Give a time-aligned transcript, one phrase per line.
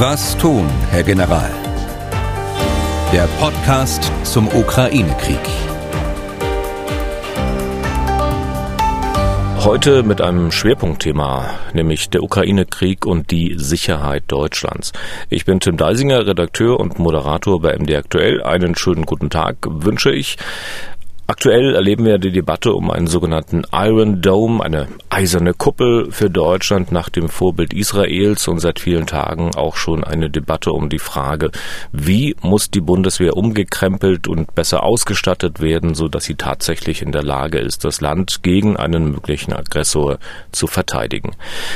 [0.00, 1.50] Was tun, Herr General?
[3.12, 5.40] Der Podcast zum Ukraine-Krieg.
[9.64, 14.92] Heute mit einem Schwerpunktthema, nämlich der Ukraine-Krieg und die Sicherheit Deutschlands.
[15.30, 18.40] Ich bin Tim Deisinger, Redakteur und Moderator bei MD Aktuell.
[18.40, 20.36] Einen schönen guten Tag wünsche ich.
[21.30, 26.90] Aktuell erleben wir die Debatte um einen sogenannten Iron Dome, eine eiserne Kuppel für Deutschland
[26.90, 31.50] nach dem Vorbild Israels und seit vielen Tagen auch schon eine Debatte um die Frage,
[31.92, 37.24] wie muss die Bundeswehr umgekrempelt und besser ausgestattet werden, so dass sie tatsächlich in der
[37.24, 40.16] Lage ist, das Land gegen einen möglichen Aggressor
[40.50, 41.32] zu verteidigen.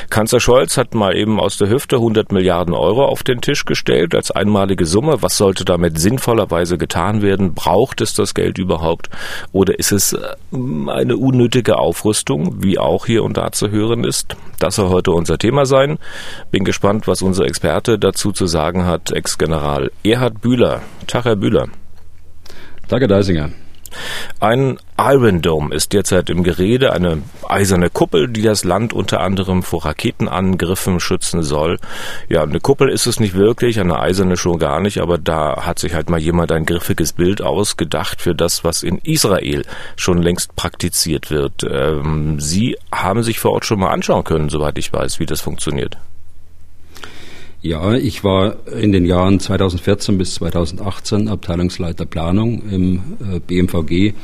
[0.09, 4.15] Kanzler Scholz hat mal eben aus der Hüfte 100 Milliarden Euro auf den Tisch gestellt
[4.15, 5.21] als einmalige Summe.
[5.21, 7.53] Was sollte damit sinnvollerweise getan werden?
[7.53, 9.11] Braucht es das Geld überhaupt?
[9.51, 10.19] Oder ist es äh,
[10.53, 14.37] eine unnötige Aufrüstung, wie auch hier und da zu hören ist?
[14.59, 15.99] Das soll heute unser Thema sein.
[16.51, 20.83] Bin gespannt, was unser Experte dazu zu sagen hat, Ex-General Erhard Bühler.
[21.07, 21.69] Tag, Herr Bühler.
[23.01, 23.51] Herr Deisinger.
[24.41, 29.63] Ein Iron Dome ist derzeit im Gerede, eine eiserne Kuppel, die das Land unter anderem
[29.63, 31.79] vor Raketenangriffen schützen soll.
[32.29, 35.79] Ja, eine Kuppel ist es nicht wirklich, eine eiserne schon gar nicht, aber da hat
[35.79, 39.65] sich halt mal jemand ein griffiges Bild ausgedacht für das, was in Israel
[39.97, 41.65] schon längst praktiziert wird.
[41.69, 45.41] Ähm, Sie haben sich vor Ort schon mal anschauen können, soweit ich weiß, wie das
[45.41, 45.97] funktioniert.
[47.65, 54.15] Ja, ich war in den Jahren 2014 bis 2018 Abteilungsleiter Planung im äh, BMVG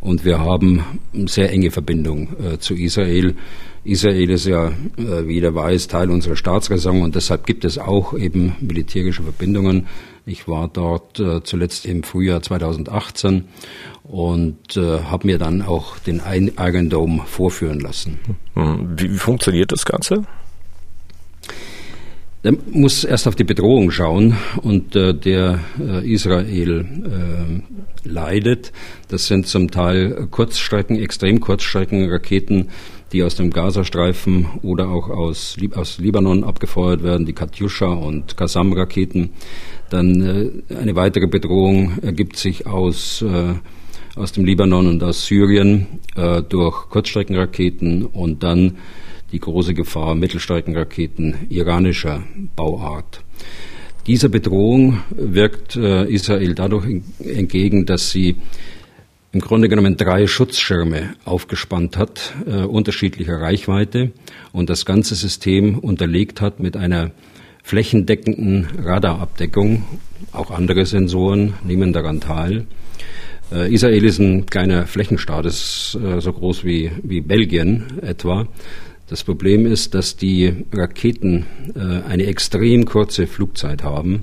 [0.00, 0.84] und wir haben
[1.26, 3.36] sehr enge Verbindung äh, zu Israel.
[3.84, 8.12] Israel ist ja, äh, wie jeder weiß, Teil unserer Staatsräson und deshalb gibt es auch
[8.12, 9.86] eben militärische Verbindungen.
[10.26, 13.46] Ich war dort zuletzt im Frühjahr 2018
[14.04, 16.20] und habe mir dann auch den
[16.56, 18.20] Iron Dome vorführen lassen.
[18.54, 20.26] Hm, wie funktioniert das Ganze?
[22.42, 28.72] Der muss erst auf die Bedrohung schauen und äh, der äh, Israel äh, leidet.
[29.08, 32.70] Das sind zum Teil Kurzstrecken, extrem Kurzstreckenraketen,
[33.12, 39.30] die aus dem Gazastreifen oder auch aus, aus Libanon abgefeuert werden, die Katyusha und Qassam-Raketen.
[39.90, 43.24] Dann eine weitere Bedrohung ergibt sich aus
[44.16, 45.86] aus dem Libanon und aus Syrien
[46.16, 48.78] äh, durch Kurzstreckenraketen und dann
[49.32, 52.22] die große Gefahr Mittelstreckenraketen iranischer
[52.56, 53.22] Bauart.
[54.06, 58.36] Dieser Bedrohung wirkt äh, Israel dadurch entgegen, dass sie
[59.32, 64.12] im Grunde genommen drei Schutzschirme aufgespannt hat, äh, unterschiedlicher Reichweite
[64.52, 67.12] und das ganze System unterlegt hat mit einer
[67.62, 69.84] flächendeckenden Radarabdeckung.
[70.32, 72.66] Auch andere Sensoren nehmen daran teil.
[73.52, 78.48] Äh, Israel ist ein kleiner Flächenstaat, ist äh, so groß wie, wie Belgien etwa.
[79.10, 81.44] Das Problem ist, dass die Raketen
[81.74, 84.22] äh, eine extrem kurze Flugzeit haben.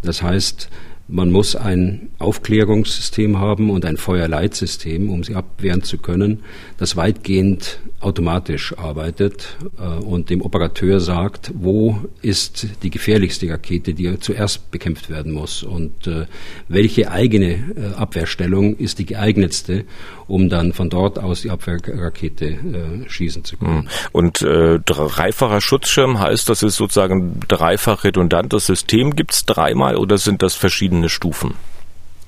[0.00, 0.70] Das heißt,
[1.08, 6.40] man muss ein Aufklärungssystem haben und ein Feuerleitsystem, um sie abwehren zu können,
[6.78, 14.18] das weitgehend automatisch arbeitet äh, und dem Operateur sagt, wo ist die gefährlichste Rakete, die
[14.20, 16.26] zuerst bekämpft werden muss und äh,
[16.68, 19.84] welche eigene äh, Abwehrstellung ist die geeignetste,
[20.26, 22.58] um dann von dort aus die Abwehrrakete
[23.06, 23.82] schießen zu können.
[23.82, 23.88] Hm.
[24.12, 29.16] Und äh, dreifacher Schutzschirm heißt, das ist sozusagen dreifach redundantes System.
[29.16, 31.54] Gibt es dreimal oder sind das verschiedene Stufen?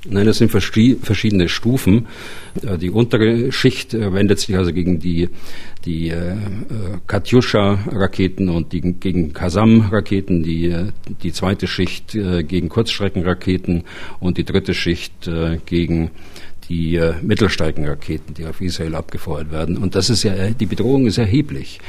[0.09, 2.07] Nein, das sind verschiedene Stufen.
[2.63, 5.29] Äh, die untere Schicht äh, wendet sich also gegen die,
[5.85, 6.37] die äh,
[7.07, 10.75] Katyusha-Raketen und die, gegen Kasam-Raketen, die,
[11.23, 13.85] die zweite Schicht gegen Kurzstreckenraketen
[14.21, 15.31] und die dritte Schicht
[15.67, 16.11] gegen
[16.69, 19.77] die Mittelstreckenraketen, die auf Israel abgefeuert werden.
[19.77, 21.81] Und das ist ja, die Bedrohung ist erheblich.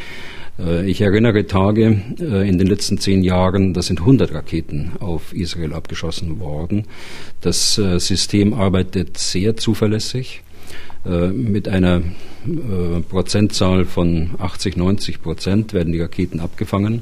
[0.60, 5.34] Äh, ich erinnere Tage äh, in den letzten zehn Jahren, da sind 100 Raketen auf
[5.34, 6.86] Israel abgeschossen worden.
[7.42, 10.44] Das äh, System arbeitet sehr zuverlässig
[11.04, 12.04] mit einer
[13.10, 17.02] Prozentzahl von 80, 90 Prozent werden die Raketen abgefangen.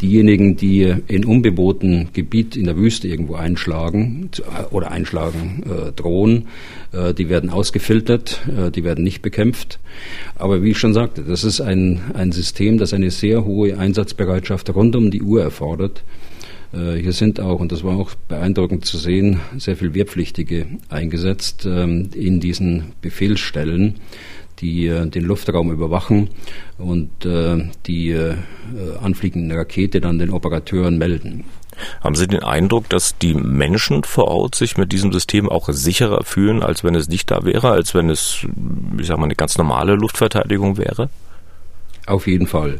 [0.00, 6.48] Diejenigen, die in unbewohnten Gebiet in der Wüste irgendwo einschlagen äh, oder einschlagen äh, drohen,
[6.92, 9.78] äh, die werden ausgefiltert, äh, die werden nicht bekämpft.
[10.34, 14.74] Aber wie ich schon sagte, das ist ein, ein System, das eine sehr hohe Einsatzbereitschaft
[14.74, 16.04] rund um die Uhr erfordert.
[16.72, 21.66] Äh, hier sind auch, und das war auch beeindruckend zu sehen, sehr viel Wehrpflichtige eingesetzt
[21.66, 23.94] ähm, in diesen Befehlsstellen
[24.58, 26.30] die äh, den Luftraum überwachen
[26.78, 28.34] und äh, die äh,
[29.02, 31.44] anfliegende Rakete dann den Operateuren melden.
[32.00, 36.24] Haben Sie den Eindruck, dass die Menschen vor Ort sich mit diesem System auch sicherer
[36.24, 38.46] fühlen, als wenn es nicht da wäre, als wenn es,
[38.98, 41.10] ich sag mal, eine ganz normale Luftverteidigung wäre?
[42.06, 42.78] Auf jeden Fall.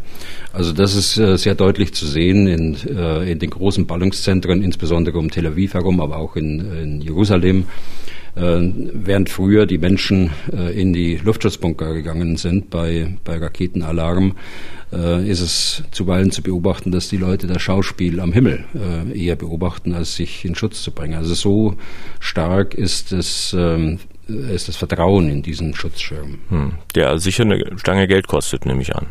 [0.53, 5.19] Also das ist äh, sehr deutlich zu sehen in, äh, in den großen Ballungszentren, insbesondere
[5.19, 7.67] um Tel Aviv herum, aber auch in, in Jerusalem.
[8.37, 14.37] Äh, während früher die Menschen äh, in die Luftschutzbunker gegangen sind bei, bei Raketenalarm,
[14.93, 18.65] äh, ist es zuweilen zu beobachten, dass die Leute das Schauspiel am Himmel
[19.15, 21.15] eher beobachten, als sich in Schutz zu bringen.
[21.15, 21.77] Also so
[22.21, 23.99] stark ist es ähm,
[24.29, 26.39] ist das Vertrauen in diesen Schutzschirm.
[26.49, 26.73] Hm.
[26.95, 29.07] Der sicher eine Stange Geld kostet, nehme ich an.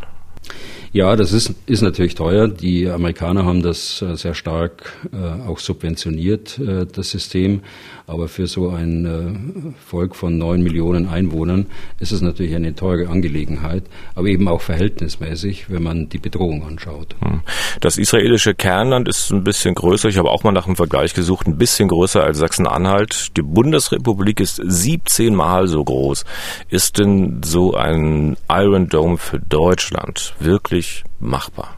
[0.96, 2.48] Ja, das ist, ist natürlich teuer.
[2.48, 7.64] Die Amerikaner haben das sehr stark äh, auch subventioniert, äh, das System.
[8.08, 11.66] Aber für so ein äh, Volk von neun Millionen Einwohnern
[12.00, 17.16] ist es natürlich eine teure Angelegenheit, aber eben auch verhältnismäßig, wenn man die Bedrohung anschaut.
[17.22, 17.42] Hm.
[17.82, 20.08] Das israelische Kernland ist ein bisschen größer.
[20.10, 23.36] Ich habe auch mal nach einem Vergleich gesucht, ein bisschen größer als Sachsen-Anhalt.
[23.38, 26.26] Die Bundesrepublik ist 17 Mal so groß.
[26.70, 31.76] Ist denn so ein Iron Dome für Deutschland wirklich machbar?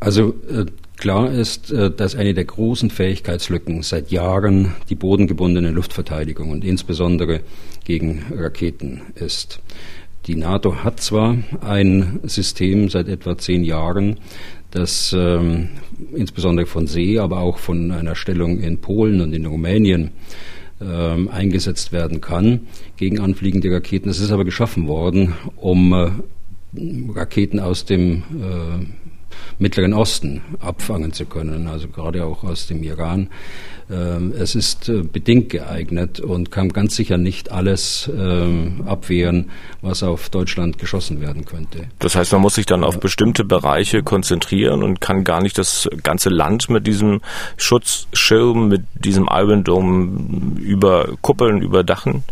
[0.00, 0.66] Also äh,
[0.98, 7.40] Klar ist, äh, dass eine der großen Fähigkeitslücken seit Jahren die bodengebundene Luftverteidigung und insbesondere
[7.84, 9.60] gegen Raketen ist.
[10.26, 14.18] Die NATO hat zwar ein System seit etwa zehn Jahren,
[14.72, 15.68] das ähm,
[16.14, 20.10] insbesondere von See, aber auch von einer Stellung in Polen und in Rumänien
[20.80, 22.66] ähm, eingesetzt werden kann
[22.96, 24.10] gegen anfliegende Raketen.
[24.10, 26.10] Es ist aber geschaffen worden, um äh,
[27.14, 28.84] Raketen aus dem äh,
[29.58, 33.28] Mittleren Osten abfangen zu können, also gerade auch aus dem Iran.
[33.90, 39.50] Ähm, es ist äh, bedingt geeignet und kann ganz sicher nicht alles ähm, abwehren,
[39.80, 41.84] was auf Deutschland geschossen werden könnte.
[41.98, 45.88] Das heißt, man muss sich dann auf bestimmte Bereiche konzentrieren und kann gar nicht das
[46.02, 47.20] ganze Land mit diesem
[47.56, 52.24] Schutzschirm, mit diesem Iron Dome überkuppeln, überdachen?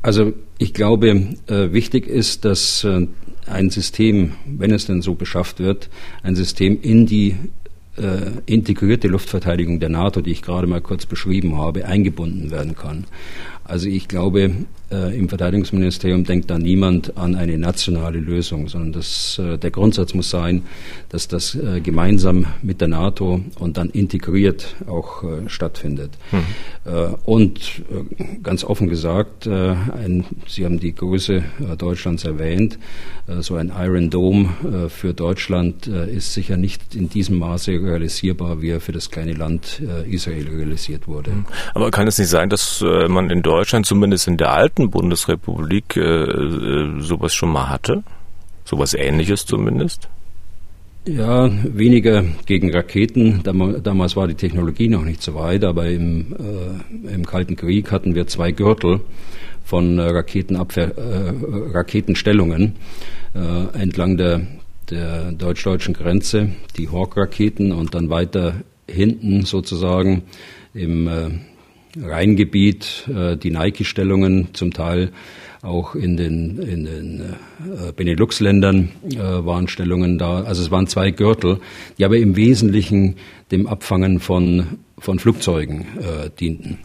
[0.00, 1.08] Also ich glaube,
[1.48, 3.08] äh, wichtig ist, dass äh,
[3.50, 5.88] ein System, wenn es denn so beschafft wird,
[6.22, 7.36] ein System in die
[7.96, 13.04] äh, integrierte Luftverteidigung der NATO, die ich gerade mal kurz beschrieben habe, eingebunden werden kann.
[13.64, 14.52] Also ich glaube,
[14.90, 20.14] äh, im Verteidigungsministerium denkt da niemand an eine nationale Lösung, sondern das, äh, der Grundsatz
[20.14, 20.62] muss sein,
[21.10, 26.12] dass das äh, gemeinsam mit der NATO und dann integriert auch äh, stattfindet.
[26.32, 26.38] Mhm.
[27.24, 31.42] Und äh, ganz offen gesagt, ein, Sie haben die Größe
[31.76, 32.78] Deutschlands erwähnt,
[33.40, 38.80] so ein Iron Dome für Deutschland ist sicher nicht in diesem Maße realisierbar, wie er
[38.80, 41.32] für das kleine Land Israel realisiert wurde.
[41.32, 41.46] Mhm.
[41.74, 45.96] Aber kann es nicht sein, dass man in Deutschland zumindest in der alten alten Bundesrepublik
[45.96, 48.02] äh, äh, sowas schon mal hatte?
[48.64, 50.08] Sowas ähnliches zumindest?
[51.06, 53.42] Ja, weniger gegen Raketen.
[53.42, 58.14] Damals war die Technologie noch nicht so weit, aber im, äh, im Kalten Krieg hatten
[58.14, 59.00] wir zwei Gürtel
[59.64, 61.32] von äh, Raketenabwehr, äh,
[61.74, 62.76] Raketenstellungen
[63.34, 64.42] äh, entlang der,
[64.90, 68.54] der deutsch-deutschen Grenze, die Hawk-Raketen und dann weiter
[68.88, 70.22] hinten sozusagen
[70.74, 71.30] im äh,
[71.96, 75.10] Rheingebiet, äh, die Nike-Stellungen zum Teil
[75.62, 80.42] auch in den, in den äh, Benelux-Ländern äh, waren Stellungen da.
[80.42, 81.60] Also es waren zwei Gürtel,
[81.98, 83.16] die aber im Wesentlichen
[83.50, 86.78] dem Abfangen von, von Flugzeugen äh, dienten.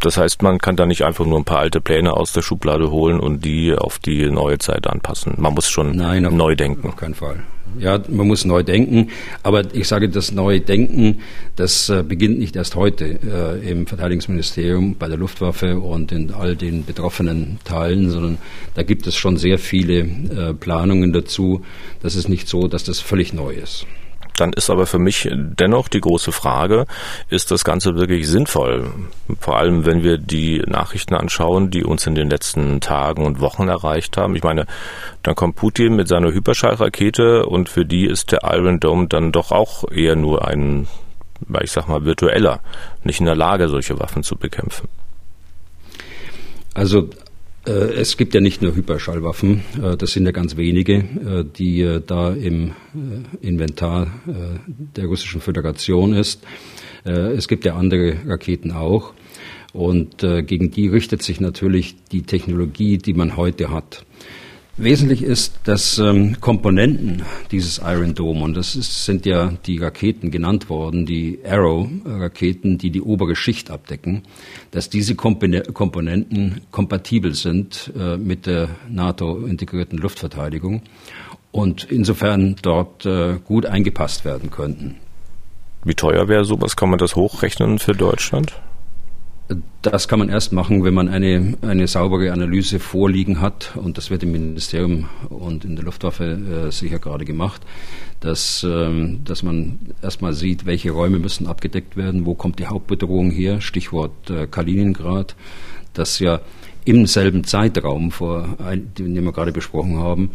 [0.00, 2.90] Das heißt, man kann da nicht einfach nur ein paar alte Pläne aus der Schublade
[2.90, 5.34] holen und die auf die neue Zeit anpassen.
[5.38, 6.88] Man muss schon Nein, auf, neu denken.
[6.88, 7.42] Auf keinen Fall.
[7.78, 9.10] Ja, man muss neu denken.
[9.42, 11.20] Aber ich sage, das neue Denken,
[11.56, 16.56] das äh, beginnt nicht erst heute äh, im Verteidigungsministerium, bei der Luftwaffe und in all
[16.56, 18.38] den betroffenen Teilen, sondern
[18.74, 21.62] da gibt es schon sehr viele äh, Planungen dazu.
[22.02, 23.86] Das ist nicht so, dass das völlig neu ist.
[24.36, 26.86] Dann ist aber für mich dennoch die große Frage,
[27.28, 28.90] ist das Ganze wirklich sinnvoll?
[29.38, 33.68] Vor allem, wenn wir die Nachrichten anschauen, die uns in den letzten Tagen und Wochen
[33.68, 34.34] erreicht haben.
[34.34, 34.66] Ich meine,
[35.22, 39.52] dann kommt Putin mit seiner Hyperschallrakete und für die ist der Iron Dome dann doch
[39.52, 40.88] auch eher nur ein,
[41.62, 42.60] ich sag mal, virtueller,
[43.04, 44.88] nicht in der Lage, solche Waffen zu bekämpfen.
[46.74, 47.08] Also
[47.70, 52.32] es gibt ja nicht nur Hyperschallwaffen, äh, das sind ja ganz wenige, äh, die da
[52.32, 52.72] im
[53.40, 54.12] Inventar
[54.96, 56.42] der Russischen Föderation ist.
[57.04, 59.12] Es gibt ja andere Raketen auch.
[59.72, 64.06] Und gegen die richtet sich natürlich die Technologie, die man heute hat.
[64.76, 70.32] Wesentlich ist, dass ähm, Komponenten dieses Iron Dome, und das ist, sind ja die Raketen
[70.32, 74.22] genannt worden, die Arrow-Raketen, die die obere Schicht abdecken,
[74.72, 80.82] dass diese Komponenten kompatibel sind äh, mit der NATO-integrierten Luftverteidigung
[81.52, 84.96] und insofern dort äh, gut eingepasst werden könnten.
[85.84, 86.74] Wie teuer wäre sowas?
[86.74, 88.60] Kann man das hochrechnen für Deutschland?
[89.82, 93.72] Das kann man erst machen, wenn man eine, eine saubere Analyse vorliegen hat.
[93.76, 97.60] Und das wird im Ministerium und in der Luftwaffe äh, sicher gerade gemacht,
[98.20, 103.30] dass, ähm, dass man erstmal sieht, welche Räume müssen abgedeckt werden, wo kommt die Hauptbedrohung
[103.30, 105.36] her, Stichwort äh, Kaliningrad,
[105.92, 106.40] das ja
[106.86, 108.56] im selben Zeitraum, vor,
[108.98, 110.30] den wir gerade besprochen haben,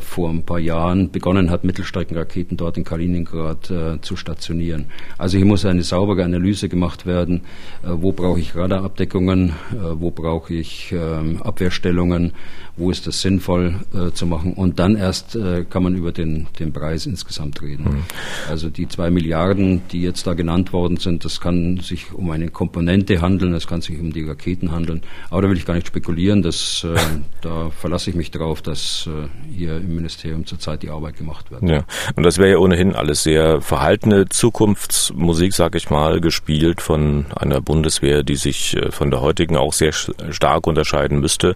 [0.00, 4.86] vor ein paar Jahren begonnen hat, Mittelstreckenraketen dort in Kaliningrad äh, zu stationieren.
[5.18, 7.42] Also hier muss eine saubere Analyse gemacht werden,
[7.82, 9.52] äh, wo brauche ich Radarabdeckungen, äh,
[9.94, 12.32] wo brauche ich ähm, Abwehrstellungen,
[12.80, 16.48] wo ist das sinnvoll äh, zu machen und dann erst äh, kann man über den,
[16.58, 17.84] den Preis insgesamt reden.
[17.84, 18.02] Mhm.
[18.48, 22.48] Also die zwei Milliarden, die jetzt da genannt worden sind, das kann sich um eine
[22.48, 25.86] Komponente handeln, es kann sich um die Raketen handeln, aber da will ich gar nicht
[25.86, 26.86] spekulieren, das,
[27.40, 29.08] da verlasse ich mich darauf, dass
[29.50, 31.62] hier hier im Ministerium zurzeit die Arbeit gemacht wird.
[31.62, 31.84] Ja,
[32.16, 37.60] und das wäre ja ohnehin alles sehr verhaltene Zukunftsmusik, sag ich mal, gespielt von einer
[37.60, 41.54] Bundeswehr, die sich äh, von der heutigen auch sehr stark unterscheiden müsste.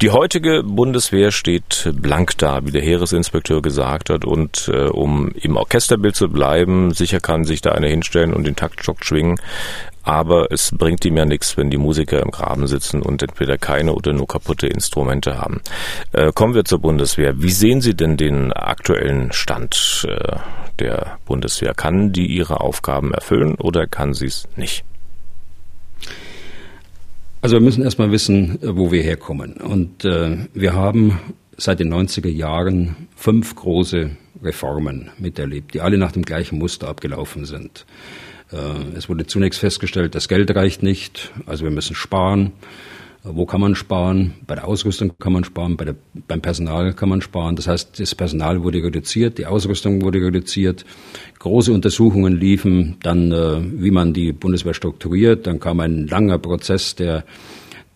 [0.00, 5.56] Die heutige Bundeswehr steht blank da, wie der Heeresinspekteur gesagt hat, und äh, um im
[5.56, 9.40] Orchesterbild zu bleiben, sicher kann sich da einer hinstellen und den Taktstock schwingen,
[10.02, 13.92] aber es bringt ihm ja nichts, wenn die Musiker im Graben sitzen und entweder keine
[13.92, 15.60] oder nur kaputte Instrumente haben.
[16.12, 17.40] Äh, kommen wir zur Bundeswehr.
[17.40, 20.36] Wie sehen Sie denn den aktuellen Stand äh,
[20.78, 21.74] der Bundeswehr?
[21.74, 24.84] Kann die ihre Aufgaben erfüllen oder kann sie es nicht?
[27.42, 29.54] Also wir müssen erstmal wissen, wo wir herkommen.
[29.54, 31.18] Und äh, wir haben
[31.56, 34.10] seit den 90er Jahren fünf große
[34.42, 37.86] Reformen miterlebt, die alle nach dem gleichen Muster abgelaufen sind.
[38.52, 42.52] Äh, es wurde zunächst festgestellt, das Geld reicht nicht, also wir müssen sparen.
[43.22, 44.32] Wo kann man sparen?
[44.46, 45.94] Bei der Ausrüstung kann man sparen, bei der,
[46.26, 47.54] beim Personal kann man sparen.
[47.54, 50.86] Das heißt, das Personal wurde reduziert, die Ausrüstung wurde reduziert.
[51.38, 55.46] Große Untersuchungen liefen dann, äh, wie man die Bundeswehr strukturiert.
[55.46, 57.24] Dann kam ein langer Prozess der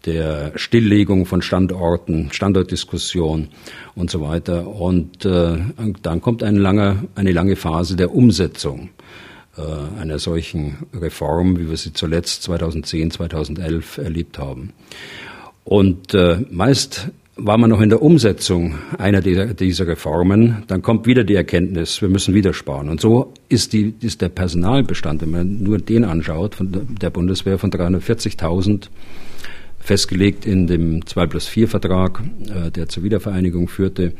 [0.04, 3.48] der Stilllegung von Standorten, Standortdiskussion
[3.94, 4.68] und so weiter.
[4.68, 5.56] Und äh,
[6.02, 8.90] dann kommt eine lange, eine lange Phase der Umsetzung.
[9.56, 14.72] Äh, einer solchen Reform, wie wir sie zuletzt 2010, 2011 erlebt haben.
[15.62, 21.24] Und äh, meist war man noch in der Umsetzung einer dieser Reformen, dann kommt wieder
[21.24, 22.88] die Erkenntnis, wir müssen wieder sparen.
[22.88, 27.58] Und so ist, die, ist der Personalbestand, wenn man nur den anschaut, von der Bundeswehr
[27.58, 28.88] von 340.000
[29.78, 34.14] festgelegt in dem 2 plus 4 Vertrag, äh, der zur Wiedervereinigung führte,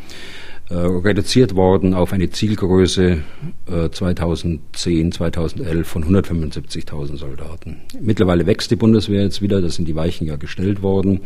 [0.70, 3.18] äh, reduziert worden auf eine Zielgröße
[3.66, 7.82] äh, 2010, 2011 von 175.000 Soldaten.
[8.00, 11.20] Mittlerweile wächst die Bundeswehr jetzt wieder, da sind die Weichen ja gestellt worden,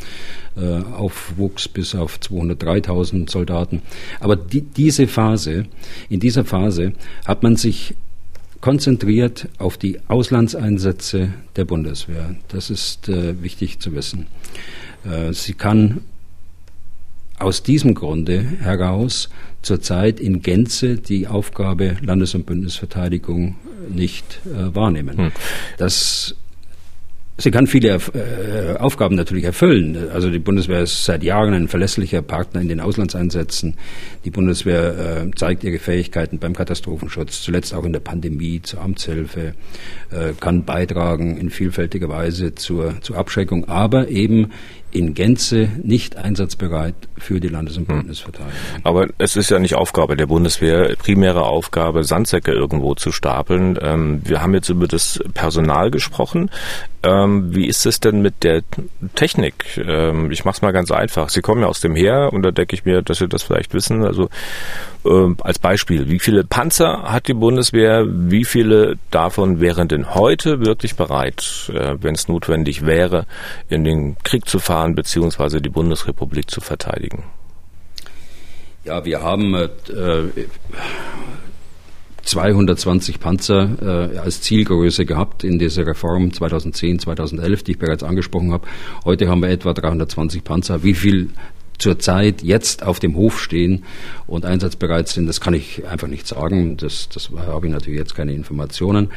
[0.56, 3.82] äh, Aufwuchs bis auf 203.000 Soldaten.
[4.18, 5.66] Aber die, diese Phase,
[6.08, 6.92] in dieser Phase
[7.24, 7.94] hat man sich
[8.60, 12.34] konzentriert auf die Auslandseinsätze der Bundeswehr.
[12.48, 14.26] Das ist äh, wichtig zu wissen.
[15.04, 16.00] Äh, sie kann
[17.38, 19.28] aus diesem Grunde heraus
[19.62, 23.56] zurzeit in Gänze die Aufgabe Landes- und Bündnisverteidigung
[23.88, 25.16] nicht äh, wahrnehmen.
[25.16, 25.32] Hm.
[25.76, 26.36] Das
[27.40, 30.10] Sie kann viele äh, Aufgaben natürlich erfüllen.
[30.12, 33.76] Also die Bundeswehr ist seit Jahren ein verlässlicher Partner in den Auslandseinsätzen.
[34.24, 39.54] Die Bundeswehr äh, zeigt ihre Fähigkeiten beim Katastrophenschutz, zuletzt auch in der Pandemie, zur Amtshilfe,
[40.10, 44.50] äh, kann beitragen in vielfältiger Weise zur, zur Abschreckung, aber eben
[44.90, 47.96] in Gänze nicht einsatzbereit für die Landes- und hm.
[47.96, 48.52] Bündnisverteidigung.
[48.84, 53.78] Aber es ist ja nicht Aufgabe der Bundeswehr, primäre Aufgabe, Sandsäcke irgendwo zu stapeln.
[53.80, 56.50] Ähm, wir haben jetzt über das Personal gesprochen.
[57.02, 58.62] Ähm, wie ist es denn mit der
[59.14, 59.78] Technik?
[59.78, 61.28] Ähm, ich mache es mal ganz einfach.
[61.28, 63.72] Sie kommen ja aus dem Heer und da denke ich mir, dass Sie das vielleicht
[63.72, 64.04] wissen.
[64.04, 64.28] Also
[65.04, 68.04] äh, als Beispiel, wie viele Panzer hat die Bundeswehr?
[68.06, 73.26] Wie viele davon wären denn heute wirklich bereit, äh, wenn es notwendig wäre,
[73.68, 75.60] in den Krieg zu fahren bzw.
[75.60, 77.24] die Bundesrepublik zu verteidigen?
[78.84, 79.68] Ja, wir haben äh,
[82.22, 88.52] 220 Panzer äh, als Zielgröße gehabt in dieser Reform 2010, 2011, die ich bereits angesprochen
[88.52, 88.66] habe.
[89.04, 90.82] Heute haben wir etwa 320 Panzer.
[90.82, 91.30] Wie viel
[91.78, 93.84] zurzeit jetzt auf dem Hof stehen
[94.26, 96.76] und einsatzbereit sind, das kann ich einfach nicht sagen.
[96.76, 99.08] Das, das habe ich natürlich jetzt keine Informationen.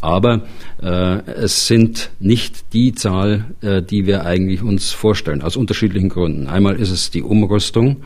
[0.00, 0.42] Aber
[0.82, 6.48] äh, es sind nicht die Zahl, äh, die wir eigentlich uns vorstellen, aus unterschiedlichen Gründen.
[6.48, 8.02] Einmal ist es die Umrüstung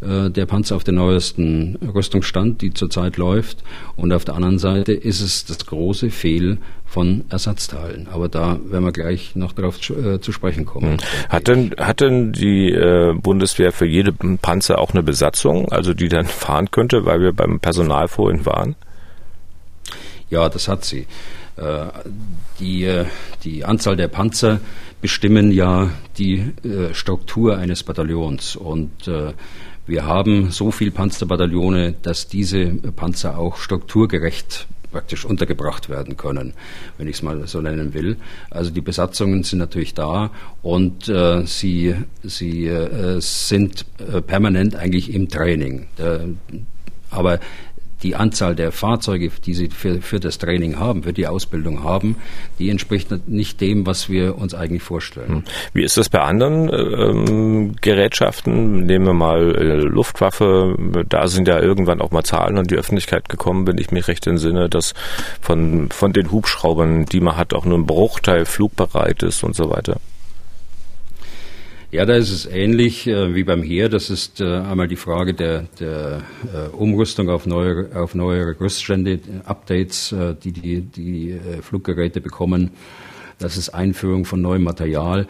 [0.00, 3.62] äh, der Panzer auf den neuesten Rüstungsstand, die zurzeit läuft.
[3.94, 8.08] Und auf der anderen Seite ist es das große Fehl von Ersatzteilen.
[8.10, 10.92] Aber da werden wir gleich noch darauf zu, äh, zu sprechen kommen.
[10.92, 11.28] Hm.
[11.28, 16.08] Hat denn, hat denn die äh, Bundeswehr für jede Panzer auch eine Besatzung, also die
[16.08, 18.74] dann fahren könnte, weil wir beim Personal vorhin waren?
[20.30, 21.06] Ja, das hat sie.
[21.56, 21.86] Äh,
[22.60, 23.06] die, äh,
[23.44, 24.60] die Anzahl der Panzer
[25.00, 28.90] bestimmen ja die äh, Struktur eines Bataillons und
[29.86, 36.54] wir haben so viele Panzerbataillone, dass diese Panzer auch strukturgerecht praktisch untergebracht werden können,
[36.96, 38.16] wenn ich es mal so nennen will.
[38.50, 40.30] Also die Besatzungen sind natürlich da
[40.62, 45.86] und äh, sie, sie äh, sind äh, permanent eigentlich im Training.
[47.10, 47.40] aber
[48.02, 52.16] die Anzahl der Fahrzeuge, die sie für, für das Training haben, für die Ausbildung haben,
[52.58, 55.28] die entspricht nicht dem, was wir uns eigentlich vorstellen.
[55.28, 55.44] Hm.
[55.72, 58.86] Wie ist das bei anderen ähm, Gerätschaften?
[58.86, 60.76] Nehmen wir mal äh, Luftwaffe.
[61.08, 64.26] Da sind ja irgendwann auch mal Zahlen an die Öffentlichkeit gekommen, wenn ich mich recht
[64.26, 64.94] entsinne, dass
[65.40, 69.70] von, von den Hubschraubern, die man hat, auch nur ein Bruchteil flugbereit ist und so
[69.70, 69.98] weiter.
[71.90, 73.88] Ja, da ist es ähnlich äh, wie beim Heer.
[73.88, 76.20] Das ist äh, einmal die Frage der, der
[76.52, 82.72] äh, Umrüstung auf neue, auf neuere Rüststände, Updates, äh, die die, die äh, Fluggeräte bekommen.
[83.38, 85.26] Das ist Einführung von neuem Material.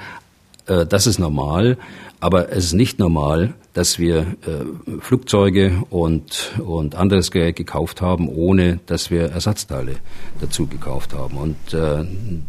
[0.66, 1.78] Äh, das ist normal.
[2.18, 8.28] Aber es ist nicht normal, dass wir äh, Flugzeuge und, und anderes Gerät gekauft haben,
[8.28, 9.98] ohne dass wir Ersatzteile
[10.40, 11.36] dazu gekauft haben.
[11.36, 12.04] Und äh,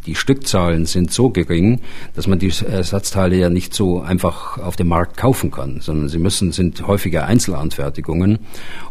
[0.07, 1.81] die Stückzahlen sind so gering,
[2.15, 6.17] dass man die Ersatzteile ja nicht so einfach auf dem Markt kaufen kann, sondern sie
[6.17, 8.39] müssen, sind häufiger Einzelanfertigungen.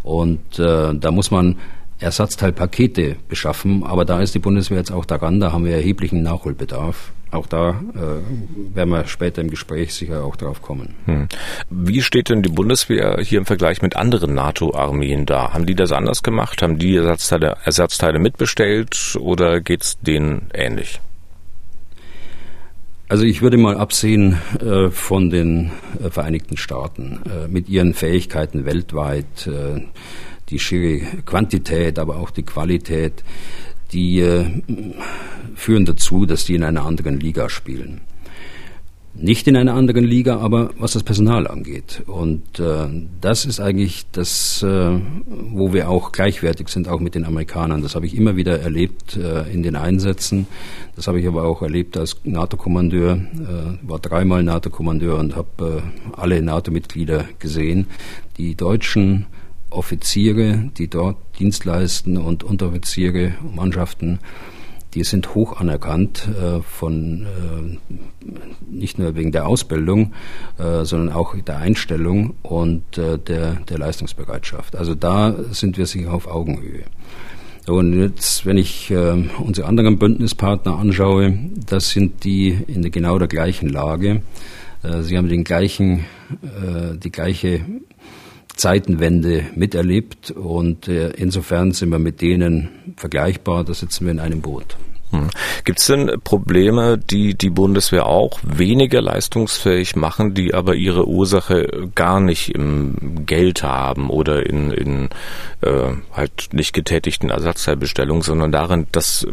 [0.04, 1.57] Und äh, da muss man
[1.99, 7.11] Ersatzteilpakete beschaffen, aber da ist die Bundeswehr jetzt auch daran, da haben wir erheblichen Nachholbedarf.
[7.30, 10.94] Auch da äh, werden wir später im Gespräch sicher auch drauf kommen.
[11.04, 11.28] Hm.
[11.68, 15.52] Wie steht denn die Bundeswehr hier im Vergleich mit anderen NATO-Armeen da?
[15.52, 16.62] Haben die das anders gemacht?
[16.62, 21.00] Haben die Ersatzteile, Ersatzteile mitbestellt oder geht es denen ähnlich?
[23.11, 25.70] Also ich würde mal absehen äh, von den
[26.02, 29.82] äh, Vereinigten Staaten äh, mit ihren Fähigkeiten weltweit, äh,
[30.50, 33.25] die schiere Quantität, aber auch die Qualität
[33.92, 34.45] die äh,
[35.54, 38.00] führen dazu, dass die in einer anderen Liga spielen.
[39.21, 42.04] Nicht in einer anderen Liga, aber was das Personal angeht.
[42.07, 42.87] Und äh,
[43.21, 44.90] das ist eigentlich das, äh,
[45.26, 47.83] wo wir auch gleichwertig sind, auch mit den Amerikanern.
[47.83, 50.46] Das habe ich immer wieder erlebt äh, in den Einsätzen.
[50.94, 53.14] Das habe ich aber auch erlebt als NATO-Kommandeur.
[53.14, 57.88] Äh, war dreimal NATO-Kommandeur und habe alle NATO-Mitglieder gesehen.
[58.37, 59.27] Die Deutschen
[59.70, 64.18] Offiziere, die dort Dienst leisten und Unteroffiziere, Mannschaften,
[64.94, 67.78] die sind hoch anerkannt äh, von äh,
[68.70, 70.14] nicht nur wegen der Ausbildung,
[70.59, 74.76] äh, sondern auch der Einstellung und der, der Leistungsbereitschaft.
[74.76, 76.85] Also da sind wir sicher auf Augenhöhe.
[77.66, 78.90] Und jetzt, wenn ich
[79.38, 84.22] unsere anderen Bündnispartner anschaue, das sind die in genau der gleichen Lage.
[85.02, 86.07] Sie haben den gleichen,
[87.02, 87.61] die gleiche
[88.59, 94.40] Zeitenwende miterlebt und äh, insofern sind wir mit denen vergleichbar, da sitzen wir in einem
[94.40, 94.77] Boot.
[95.11, 95.31] Hm.
[95.64, 101.88] Gibt es denn Probleme, die die Bundeswehr auch weniger leistungsfähig machen, die aber ihre Ursache
[101.94, 105.09] gar nicht im Geld haben oder in, in
[105.62, 109.27] äh, halt nicht getätigten Ersatzteilbestellungen, sondern darin, dass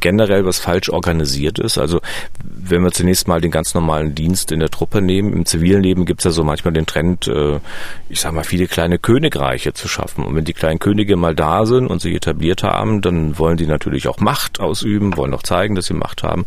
[0.00, 1.78] generell was falsch organisiert ist?
[1.78, 2.00] Also
[2.42, 6.04] wenn wir zunächst mal den ganz normalen Dienst in der Truppe nehmen, im zivilen Leben
[6.04, 7.60] gibt es ja so manchmal den Trend, äh,
[8.08, 10.24] ich sag mal, viele kleine Königreiche zu schaffen.
[10.24, 13.66] Und wenn die kleinen Könige mal da sind und sich etabliert haben, dann wollen die
[13.66, 16.44] natürlich auch Macht ausüben üben, wollen auch zeigen, dass sie Macht haben.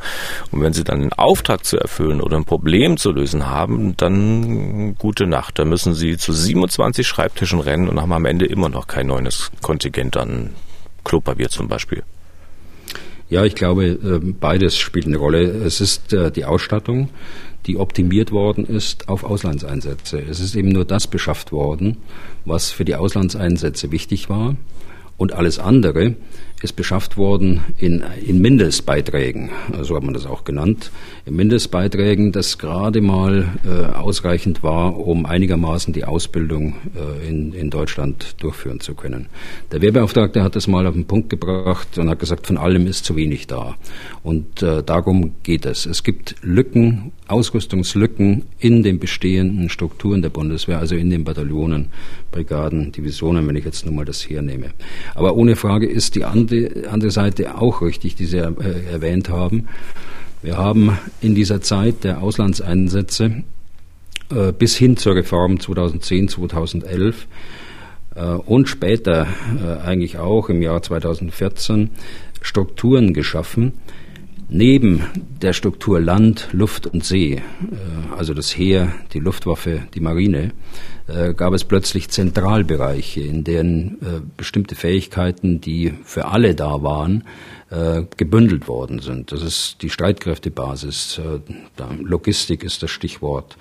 [0.52, 4.96] Und wenn sie dann einen Auftrag zu erfüllen oder ein Problem zu lösen haben, dann
[4.98, 5.60] gute Nacht.
[5.60, 9.52] Da müssen sie zu 27 Schreibtischen rennen und haben am Ende immer noch kein neues
[9.62, 10.52] Kontingent an
[11.04, 12.04] Klopapier zum Beispiel.
[13.30, 15.44] Ja, ich glaube, äh, beides spielt eine Rolle.
[15.44, 17.10] Es ist äh, die Ausstattung,
[17.68, 20.20] die optimiert worden ist auf Auslandseinsätze.
[20.20, 21.98] Es ist eben nur das beschafft worden,
[22.46, 24.56] was für die Auslandseinsätze wichtig war.
[25.18, 26.16] Und alles andere
[26.62, 29.50] ist beschafft worden in, in Mindestbeiträgen,
[29.82, 30.92] so hat man das auch genannt,
[31.26, 37.70] in Mindestbeiträgen, das gerade mal äh, ausreichend war, um einigermaßen die Ausbildung äh, in, in
[37.70, 39.28] Deutschland durchführen zu können.
[39.72, 43.06] Der Wehrbeauftragte hat das mal auf den Punkt gebracht und hat gesagt, von allem ist
[43.06, 43.76] zu wenig da.
[44.24, 45.86] Und äh, darum geht es.
[45.86, 51.90] Es gibt Lücken, Ausrüstungslücken in den bestehenden Strukturen der Bundeswehr, also in den Bataillonen,
[52.32, 54.72] Brigaden, Divisionen, wenn ich jetzt nur mal das hernehme.
[55.16, 56.49] Aber ohne Frage ist die andere,
[56.90, 59.68] andere Seite auch richtig, die Sie äh, erwähnt haben.
[60.42, 63.44] Wir haben in dieser Zeit der Auslandseinsätze
[64.32, 67.28] äh, bis hin zur Reform 2010, 2011
[68.16, 69.28] äh, und später
[69.84, 71.90] eigentlich auch im Jahr 2014
[72.42, 73.74] Strukturen geschaffen,
[74.52, 75.06] Neben
[75.42, 77.42] der Struktur Land, Luft und See, äh,
[78.18, 80.54] also das Heer, die Luftwaffe, die Marine,
[81.08, 87.24] äh, gab es plötzlich Zentralbereiche, in denen äh, bestimmte Fähigkeiten, die für alle da waren,
[88.18, 89.32] gebündelt worden sind.
[89.32, 91.22] Das ist die Streitkräftebasis.
[92.02, 93.58] Logistik ist das Stichwort.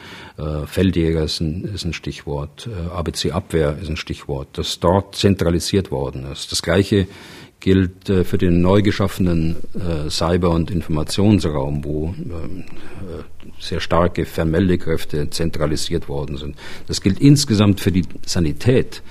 [0.65, 2.71] Feldjäger ist ein, ist ein Stichwort.
[2.91, 6.51] ABC-Abwehr ist ein Stichwort, das dort zentralisiert worden ist.
[6.53, 7.07] Das Gleiche
[7.61, 13.23] gilt äh, für den neu geschaffenen äh, Cyber- und Informationsraum, wo ähm, äh,
[13.61, 16.57] sehr starke Vermeldekräfte zentralisiert worden sind.
[16.87, 19.03] Das gilt insgesamt für die Sanität,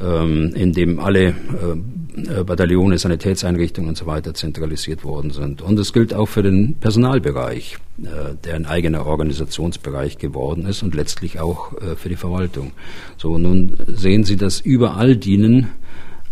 [0.00, 5.60] ähm, in dem alle äh, äh, Bataillone, Sanitätseinrichtungen und so weiter zentralisiert worden sind.
[5.60, 11.40] Und es gilt auch für den Personalbereich, der ein eigener Organisationsbereich geworden ist und letztlich
[11.40, 12.72] auch für die Verwaltung.
[13.18, 15.68] So, nun sehen Sie, dass überall dienen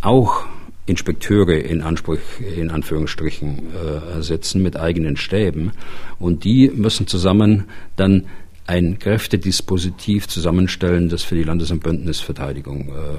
[0.01, 0.47] auch
[0.87, 2.19] Inspekteure in Anspruch,
[2.57, 5.73] in Anführungsstrichen, äh, setzen mit eigenen Stäben.
[6.19, 7.65] Und die müssen zusammen
[7.97, 8.25] dann
[8.67, 13.17] ein Kräftedispositiv zusammenstellen, das für die Landes- und Bündnisverteidigung äh, äh,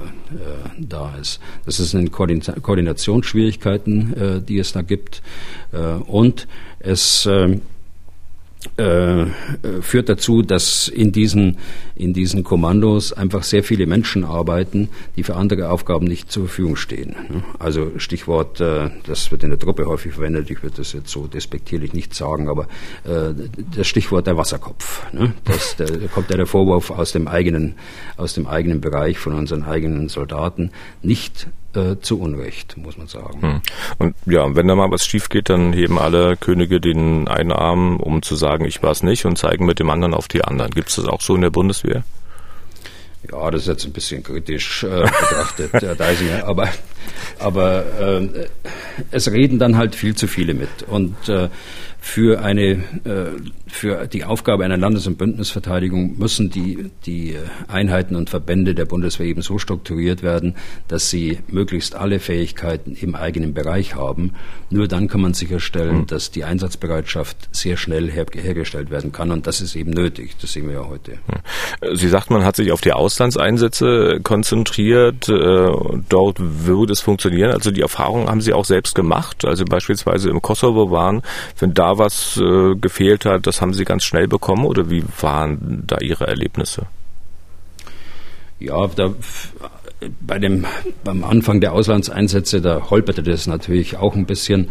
[0.80, 1.42] da ist.
[1.66, 5.22] Das sind Koordinationsschwierigkeiten, äh, die es da gibt.
[5.74, 6.48] Äh, und
[6.80, 7.28] es
[8.78, 9.26] äh,
[9.82, 11.58] führt dazu, dass in diesen,
[11.96, 16.76] in diesen Kommandos einfach sehr viele Menschen arbeiten, die für andere Aufgaben nicht zur Verfügung
[16.76, 17.16] stehen.
[17.60, 21.28] Also Stichwort, äh, das wird in der Truppe häufig verwendet, ich würde das jetzt so
[21.28, 22.68] despektierlich nicht sagen, aber
[23.04, 23.34] äh,
[23.76, 25.12] das Stichwort der Wasserkopf.
[25.12, 25.34] Ne?
[25.46, 27.76] Das, da kommt ja der Vorwurf aus dem eigenen,
[28.18, 30.72] aus dem eigenen Bereich von unseren eigenen Soldaten,
[31.02, 33.42] nicht äh, zu Unrecht, muss man sagen.
[33.42, 33.62] Hm.
[33.98, 37.98] Und ja, wenn da mal was schief geht, dann heben alle Könige den einen Arm,
[37.98, 40.72] um zu sagen, ich war es nicht und zeigen mit dem anderen auf die anderen.
[40.72, 42.04] Gibt es das auch so in der Bundeswehr?
[43.32, 46.70] Ja, das ist jetzt ein bisschen kritisch äh, betrachtet, Herr Deisinger, aber,
[47.40, 48.48] aber äh,
[49.12, 50.84] es reden dann halt viel zu viele mit.
[50.88, 51.50] Und äh,
[52.04, 52.72] für eine
[53.04, 53.32] äh,
[53.68, 57.38] für die Aufgabe einer Landes- und Bündnisverteidigung müssen die die
[57.68, 60.56] Einheiten und Verbände der Bundeswehr eben so strukturiert werden,
[60.88, 64.34] dass sie möglichst alle Fähigkeiten im eigenen Bereich haben.
[64.72, 66.08] Nur dann kann man sicherstellen, mhm.
[66.08, 70.36] dass die Einsatzbereitschaft sehr schnell her hergestellt werden kann und das ist eben nötig.
[70.42, 71.14] Das sehen wir ja heute.
[71.14, 71.96] Hm.
[71.96, 75.30] Sie sagt, man hat sich auf die Auslandseinsätze konzentriert.
[75.30, 75.72] Äh,
[76.10, 77.52] dort würde es funktionieren.
[77.52, 79.46] Also die Erfahrung haben Sie auch selbst gemacht.
[79.46, 81.22] Also beispielsweise im Kosovo waren,
[81.60, 85.84] wenn da was äh, gefehlt hat, das haben Sie ganz schnell bekommen oder wie waren
[85.88, 86.88] da Ihre Erlebnisse?
[88.60, 89.14] Ja, da,
[90.20, 90.66] bei dem,
[91.04, 94.70] beim Anfang der Auslandseinsätze, da holperte das natürlich auch ein bisschen.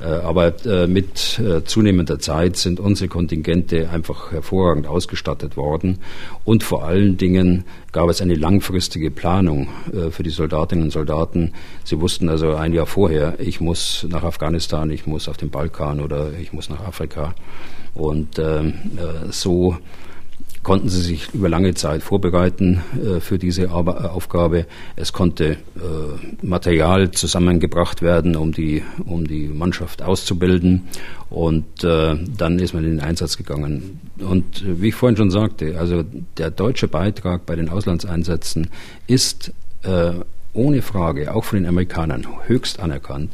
[0.00, 5.98] Äh, aber äh, mit äh, zunehmender Zeit sind unsere Kontingente einfach hervorragend ausgestattet worden.
[6.44, 9.68] Und vor allen Dingen gab es eine langfristige Planung
[10.10, 11.54] für die Soldatinnen und Soldaten.
[11.82, 16.00] Sie wussten also ein Jahr vorher, ich muss nach Afghanistan, ich muss auf den Balkan
[16.00, 17.34] oder ich muss nach Afrika.
[17.94, 18.74] Und ähm,
[19.30, 19.76] so
[20.62, 24.66] konnten sie sich über lange Zeit vorbereiten äh, für diese Ar äh, Aufgabe.
[24.96, 25.56] Es konnte äh,
[26.42, 30.88] Material zusammengebracht werden, um die, um die Mannschaft auszubilden.
[31.30, 34.00] Und äh, dann ist man in den Einsatz gegangen.
[34.18, 36.04] Und äh, wie ich vorhin schon sagte, also
[36.36, 38.68] der deutsche Beitrag bei den Auslandseinsätzen
[39.06, 40.12] ist äh,
[40.52, 43.30] ohne Frage, auch von den Amerikanern, höchst anerkannt.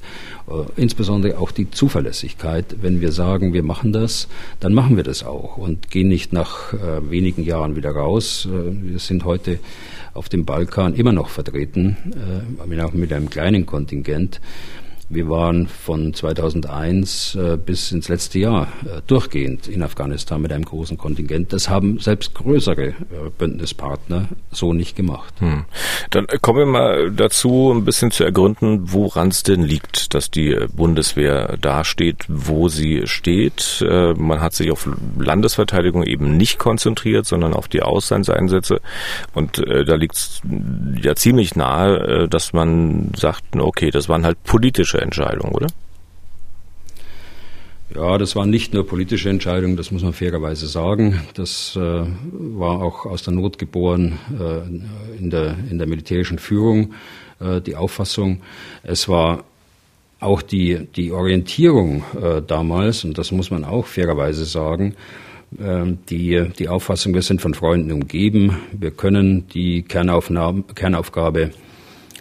[0.48, 2.76] Äh, insbesondere auch die Zuverlässigkeit.
[2.82, 4.28] Wenn wir sagen, wir machen das,
[4.60, 8.46] dann machen wir das auch und gehen nicht nach äh, wenigen Jahren wieder raus.
[8.50, 9.58] Äh, wir sind heute
[10.14, 11.98] auf dem Balkan immer noch vertreten,
[12.80, 14.40] auch mit einem kleinen Kontingent.
[15.08, 20.64] Wir waren von 2001 äh, bis ins letzte Jahr äh, durchgehend in Afghanistan mit einem
[20.64, 21.52] großen Kontingent.
[21.52, 22.94] Das haben selbst größere äh,
[23.38, 25.32] Bündnispartner so nicht gemacht.
[25.38, 25.64] Hm.
[26.10, 30.56] Dann kommen wir mal dazu, ein bisschen zu ergründen, woran es denn liegt, dass die
[30.74, 33.84] Bundeswehr da steht, wo sie steht.
[34.16, 34.88] Man hat sich auf
[35.18, 38.80] Landesverteidigung eben nicht konzentriert, sondern auf die Auslandseinsätze.
[39.34, 40.40] Und da liegt es
[41.02, 45.66] ja ziemlich nahe, dass man sagt, okay, das waren halt politische politische Entscheidung, oder?
[47.94, 51.20] Ja, das war nicht nur politische Entscheidung, das muss man fairerweise sagen.
[51.34, 56.94] Das äh, war auch aus der Not geboren äh, in, der, in der militärischen Führung
[57.40, 58.40] äh, die Auffassung.
[58.82, 59.44] Es war
[60.18, 64.96] auch die, die Orientierung äh, damals, und das muss man auch fairerweise sagen,
[65.60, 71.50] ähm, die, die Auffassung, wir sind von Freunden umgeben, wir können die Kernaufgabe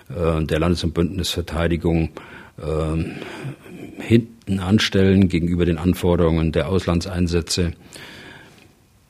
[0.10, 2.10] äh, der Landes- und Bündnisverteidigung äh,
[2.58, 7.74] hinten anstellen gegenüber den Anforderungen der Auslandseinsätze.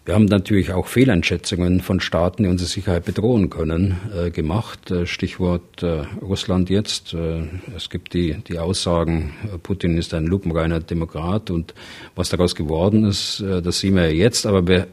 [0.05, 4.91] Wir haben natürlich auch Fehleinschätzungen von Staaten, die unsere Sicherheit bedrohen können, äh, gemacht.
[4.91, 7.15] Äh, Stichwort äh, Russland jetzt.
[7.15, 11.73] Äh, es gibt die, die Aussagen, äh, Putin ist ein lupenreiner Demokrat und
[12.13, 14.45] was daraus geworden ist, äh, das sehen wir ja jetzt.
[14.45, 14.85] Aber wir,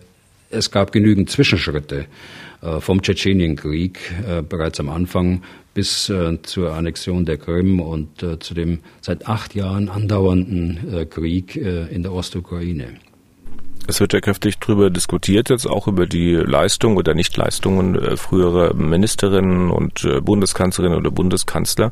[0.49, 2.07] es gab genügend Zwischenschritte
[2.81, 3.99] vom Tschetschenienkrieg
[4.49, 5.43] bereits am Anfang
[5.75, 12.13] bis zur Annexion der Krim und zu dem seit acht Jahren andauernden Krieg in der
[12.13, 12.95] Ostukraine.
[13.89, 18.75] Es wird ja kräftig darüber diskutiert, jetzt auch über die Leistung oder Nichtleistungen äh, früherer
[18.75, 21.91] Ministerinnen und äh, Bundeskanzlerinnen oder Bundeskanzler.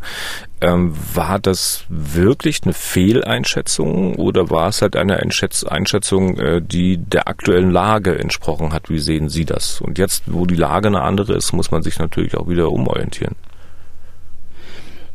[0.60, 6.96] Ähm, war das wirklich eine Fehleinschätzung oder war es halt eine Einschätz Einschätzung, äh, die
[6.98, 8.88] der aktuellen Lage entsprochen hat?
[8.88, 9.80] Wie sehen Sie das?
[9.80, 13.34] Und jetzt, wo die Lage eine andere ist, muss man sich natürlich auch wieder umorientieren.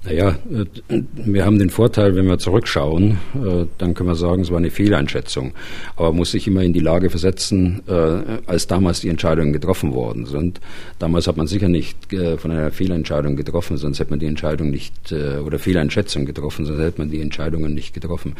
[0.05, 4.51] Naja, äh, wir haben den Vorteil, wenn wir zurückschauen, äh, dann können wir sagen, es
[4.51, 5.53] war eine Fehleinschätzung.
[5.95, 9.93] Aber man muss sich immer in die Lage versetzen, äh, als damals die Entscheidungen getroffen
[9.93, 10.61] worden sind.
[10.99, 11.97] Damals hat man sicher nicht
[12.37, 16.99] von einer Fehlentscheidung getroffen, sonst hätte man die Entscheidung nicht, oder Fehleinschätzung getroffen, sonst hätte
[16.99, 18.35] man die Entscheidungen nicht getroffen.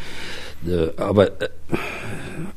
[0.96, 1.30] Aber,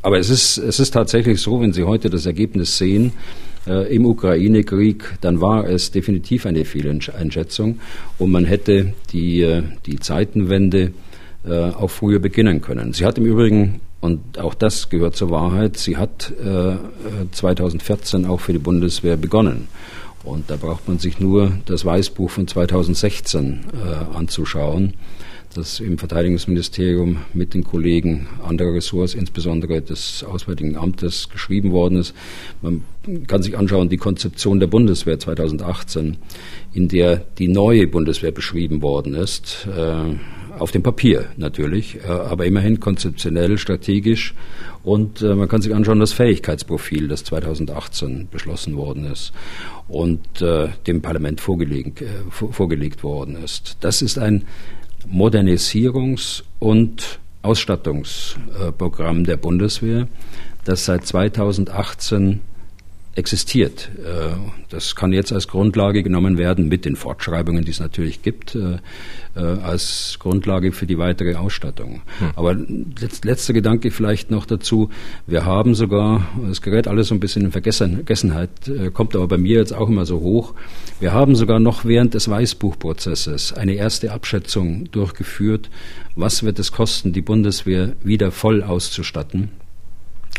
[0.02, 3.13] aber es ist, es ist tatsächlich so, wenn Sie heute das Ergebnis sehen,
[3.67, 7.80] äh, im Ukraine-Krieg, dann war es definitiv eine Fehleinschätzung
[8.17, 10.91] und man hätte die, äh, die Zeitenwende
[11.45, 12.93] äh, auch früher beginnen können.
[12.93, 16.32] Sie hat im Übrigen, und auch das gehört zur Wahrheit, sie hat
[17.32, 19.67] 2014 auch für die Bundeswehr begonnen.
[20.24, 23.60] Und da braucht man sich nur das Weißbuch von 2016
[24.13, 24.93] anzuschauen
[25.54, 32.14] das im Verteidigungsministerium mit den Kollegen anderer Ressorts, insbesondere des Auswärtigen Amtes, geschrieben worden ist.
[32.62, 32.84] Man
[33.28, 36.18] kann sich anschauen, die Konzeption der Bundeswehr 2018,
[36.74, 40.16] in der die neue Bundeswehr beschrieben worden ist, äh,
[40.58, 44.36] auf dem Papier natürlich, äh, aber immerhin konzeptionell, strategisch.
[44.84, 49.34] Und äh, man kann sich anschauen, das Fähigkeitsprofil, das 2018 beschlossen worden ist
[49.88, 50.22] und
[50.86, 53.78] dem Parlament vorgelegt, vorgelegt worden ist.
[53.80, 54.46] Das ist ein
[55.08, 60.08] Modernisierungs- und Ausstattungsprogramm der Bundeswehr,
[60.66, 62.42] das seit 2018
[63.15, 63.89] existiert.
[63.98, 64.36] Äh,
[64.69, 68.78] das kann jetzt als Grundlage genommen werden, mit den Fortschreibungen, die es natürlich gibt, äh,
[69.36, 72.02] äh, als Grundlage für die weitere Ausstattung.
[72.19, 72.30] Hm.
[72.36, 72.56] Aber
[73.24, 74.89] letzter Gedanke vielleicht noch dazu.
[75.28, 78.50] Wir haben sogar, es gerät alles so ein bisschen in Vergessenheit,
[78.93, 80.54] kommt aber bei mir jetzt auch immer so hoch.
[81.00, 85.69] Wir haben sogar noch während des Weißbuchprozesses eine erste Abschätzung durchgeführt.
[86.15, 89.50] Was wird es kosten, die Bundeswehr wieder voll auszustatten?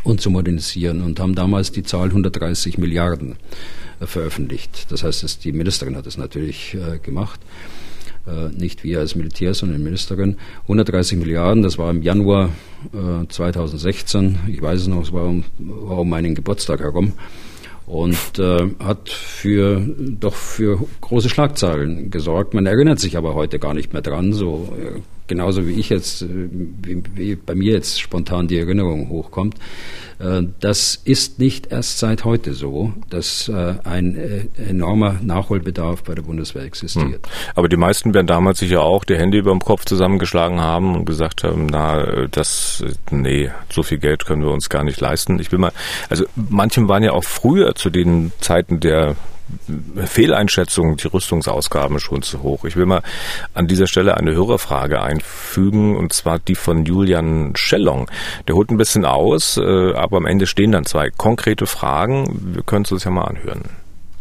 [0.04, 3.36] Und zu modernisieren und haben damals die Zahl 130 Milliarden
[4.00, 4.86] äh, veröffentlicht.
[4.90, 7.40] Das heißt, die Ministerin hat es natürlich äh, gemacht.
[8.26, 10.36] Äh, nicht wir als Militär, sondern Ministerin.
[10.62, 12.50] 130 Milliarden, das war im Januar
[13.28, 14.38] 2016.
[14.48, 17.12] Ich weiß es noch, es war um, war um meinen Geburtstag herum
[17.90, 22.54] und äh, hat für doch für große Schlagzeilen gesorgt.
[22.54, 24.72] Man erinnert sich aber heute gar nicht mehr dran, so
[25.30, 26.26] genauso wie ich jetzt, äh,
[26.82, 29.54] wie, bei mir jetzt spontan die Erinnerung hochkommt.
[30.18, 36.22] Äh, das ist nicht erst seit heute so, dass äh, ein enormer Nachholbedarf bei der
[36.22, 37.06] Bundeswehr existiert.
[37.26, 37.32] Hm.
[37.54, 41.04] Aber die meisten werden damals sicher auch die Hände über dem Kopf zusammengeschlagen haben und
[41.04, 45.38] gesagt haben, na, das, nee, so viel Geld können wir uns gar nicht leisten.
[45.38, 45.72] Ich will mal,
[46.08, 49.14] also manchem waren ja auch früher zu den Zeiten der
[50.06, 52.64] Fehleinschätzung, die Rüstungsausgaben schon zu hoch.
[52.64, 53.02] Ich will mal
[53.54, 58.10] an dieser Stelle eine Hörerfrage einfügen, und zwar die von Julian Schellong.
[58.48, 62.54] Der holt ein bisschen aus, äh, aber am Ende stehen dann zwei konkrete Fragen.
[62.54, 63.79] Wir können es uns ja mal anhören.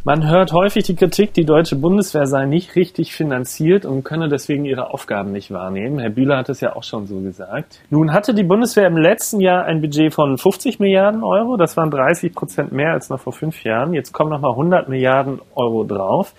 [0.10, 4.66] Man hört häufig die Kritik, die deutsche Bundeswehr sei nicht richtig finanziert und könne deswegen
[4.66, 6.00] ihre Aufgaben nicht wahrnehmen.
[6.00, 7.80] Herr Bühler hat es ja auch schon so gesagt.
[7.92, 11.58] Nun hatte die Bundeswehr im letzten Jahr ein Budget von 50 Milliarden Euro.
[11.58, 13.94] Das waren 30 Prozent mehr als noch vor fünf Jahren.
[13.94, 16.34] Jetzt kommen nochmal 100 Milliarden Euro drauf.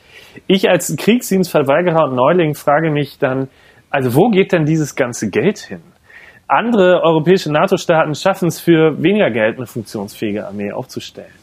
[0.49, 3.47] Ich als Kriegsdienstverweigerer und Neuling frage mich dann,
[3.89, 5.83] also wo geht denn dieses ganze Geld hin?
[6.49, 11.40] Andere europäische NATO-Staaten schaffen es für weniger Geld, eine funktionsfähige Armee aufzustellen.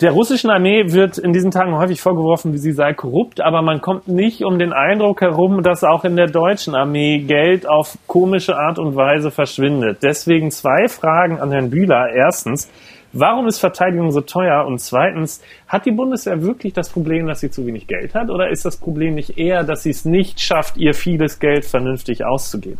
[0.00, 3.82] Der russischen Armee wird in diesen Tagen häufig vorgeworfen, wie sie sei korrupt, aber man
[3.82, 8.56] kommt nicht um den Eindruck herum, dass auch in der deutschen Armee Geld auf komische
[8.56, 9.98] Art und Weise verschwindet.
[10.02, 12.08] Deswegen zwei Fragen an Herrn Bühler.
[12.14, 12.72] Erstens,
[13.12, 14.64] warum ist Verteidigung so teuer?
[14.66, 18.30] Und zweitens, hat die Bundeswehr wirklich das Problem, dass sie zu wenig Geld hat?
[18.30, 22.24] Oder ist das Problem nicht eher, dass sie es nicht schafft, ihr vieles Geld vernünftig
[22.24, 22.78] auszugeben?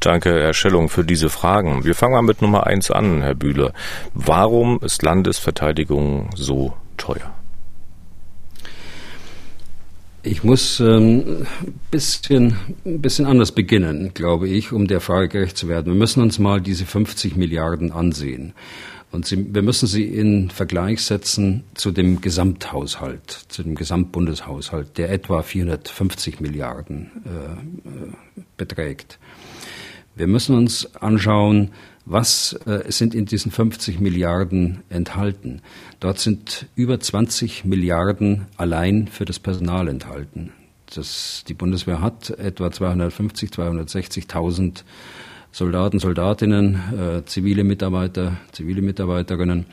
[0.00, 1.84] Danke, Herr Schellung, für diese Fragen.
[1.84, 3.72] Wir fangen mal mit Nummer eins an, Herr Bühler.
[4.14, 7.34] Warum ist Landesverteidigung so teuer?
[10.22, 11.46] Ich muss ein ähm,
[11.90, 15.92] bisschen, bisschen anders beginnen, glaube ich, um der Frage gerecht zu werden.
[15.92, 18.52] Wir müssen uns mal diese 50 Milliarden ansehen.
[19.10, 25.10] Und sie, wir müssen sie in Vergleich setzen zu dem Gesamthaushalt, zu dem Gesamtbundeshaushalt, der
[25.10, 29.18] etwa 450 Milliarden äh, beträgt.
[30.18, 31.70] Wir müssen uns anschauen,
[32.04, 35.62] was äh, sind in diesen 50 Milliarden enthalten.
[36.00, 40.52] Dort sind über 20 Milliarden allein für das Personal enthalten.
[40.92, 44.82] Das, die Bundeswehr hat etwa 250, 260.000
[45.52, 49.66] Soldaten, Soldatinnen, äh, zivile Mitarbeiter, zivile Mitarbeiterinnen.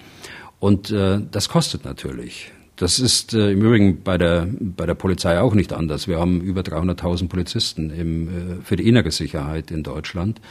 [0.60, 2.52] Und äh, das kostet natürlich.
[2.76, 6.08] Das ist äh, im Übrigen bei der, bei der Polizei auch nicht anders.
[6.10, 8.32] Wir haben über 300.000 Polizisten im, äh,
[8.64, 10.42] für die innere Sicherheit in Deutschland.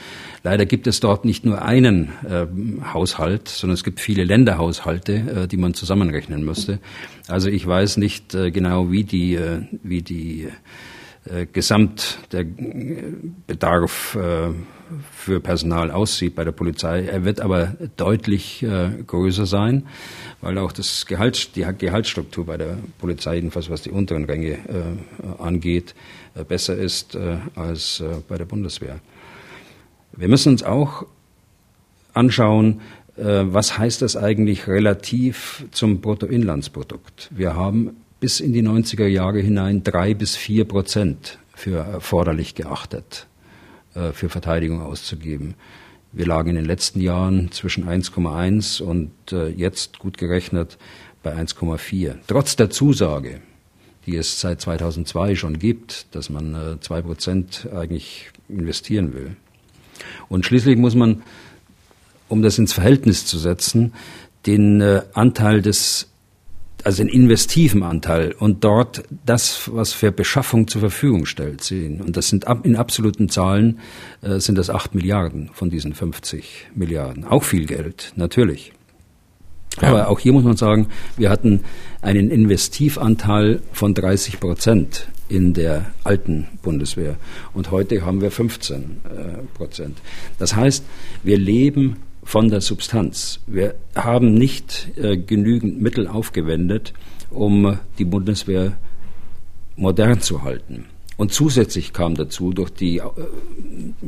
[0.43, 2.47] Leider gibt es dort nicht nur einen äh,
[2.93, 6.79] Haushalt, sondern es gibt viele Länderhaushalte, äh, die man zusammenrechnen müsste.
[7.29, 10.49] Also ich weiß nicht äh, genau, wie die, äh, wie die
[11.55, 12.45] Gesamt der
[13.47, 14.15] Bedarf
[15.13, 17.05] für Personal aussieht bei der Polizei.
[17.05, 19.87] Er wird aber deutlich äh, größer sein,
[20.41, 25.43] weil auch das Gehalt, die Gehaltsstruktur bei der Polizei, jedenfalls was die unteren Ränge äh,
[25.43, 25.95] angeht,
[26.35, 29.01] äh, besser ist äh, als äh, bei der Bundeswehr.
[30.13, 31.07] Wir müssen uns auch
[32.13, 32.81] anschauen,
[33.17, 37.31] äh, was heißt das eigentlich relativ zum Bruttoinlandsprodukt.
[37.33, 43.27] Wir haben bis in die 90er Jahre hinein drei bis vier Prozent für erforderlich geachtet.
[43.95, 45.55] Äh, für Verteidigung auszugeben.
[46.11, 50.79] Wir lagen in den letzten Jahren zwischen 1,1 und äh, jetzt gut gerechnet
[51.23, 52.17] bei 1,4.
[52.27, 53.41] Trotz der Zusage,
[54.07, 59.37] die es seit 2002 schon gibt, dass man äh, zwei Prozent eigentlich investieren will.
[60.29, 61.23] Und schließlich muss man,
[62.29, 63.93] um das ins Verhältnis zu setzen,
[64.45, 64.83] den
[65.15, 66.09] Anteil des
[66.85, 72.01] also den investiven Anteil und dort das, was für Beschaffung zur Verfügung stellt, sehen.
[72.03, 73.81] Und das sind in absoluten Zahlen
[74.23, 77.25] äh, sind das acht Milliarden von diesen 50 Milliarden.
[77.25, 78.73] Auch viel Geld, natürlich.
[79.81, 79.89] Ja.
[79.89, 81.61] Aber auch hier muss man sagen, wir hatten
[82.03, 87.17] einen Investivanteil von 30 Prozent in der alten Bundeswehr.
[87.55, 89.99] Und heute haben wir 15 äh, Prozent.
[90.39, 90.85] Das heißt,
[91.23, 93.41] wir leben von der Substanz.
[93.47, 96.93] Wir haben nicht äh, genügend Mittel aufgewendet,
[97.31, 98.73] um die Bundeswehr
[99.77, 100.87] modern zu halten.
[101.17, 103.03] Und zusätzlich kam dazu durch die äh,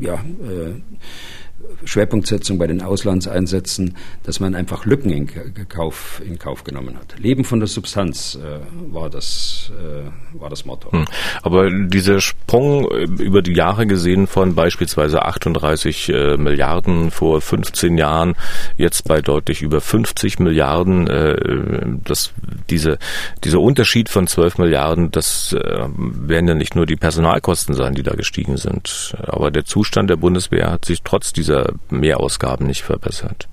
[0.00, 0.80] ja, äh,
[1.84, 7.18] Schwerpunktsetzung bei den Auslandseinsätzen, dass man einfach Lücken in Kauf, in Kauf genommen hat.
[7.18, 8.60] Leben von der Substanz äh,
[8.92, 10.92] war, das, äh, war das Motto.
[10.92, 11.04] Hm.
[11.42, 17.98] Aber dieser Sprung äh, über die Jahre gesehen von beispielsweise 38 äh, Milliarden vor 15
[17.98, 18.34] Jahren,
[18.76, 22.32] jetzt bei deutlich über 50 Milliarden, äh, das,
[22.70, 22.98] diese,
[23.44, 28.02] dieser Unterschied von 12 Milliarden, das äh, werden ja nicht nur die Personalkosten sein, die
[28.02, 29.16] da gestiegen sind.
[29.26, 31.55] Aber der Zustand der Bundeswehr hat sich trotz dieser
[31.90, 33.48] Mehrausgaben nicht verbessert?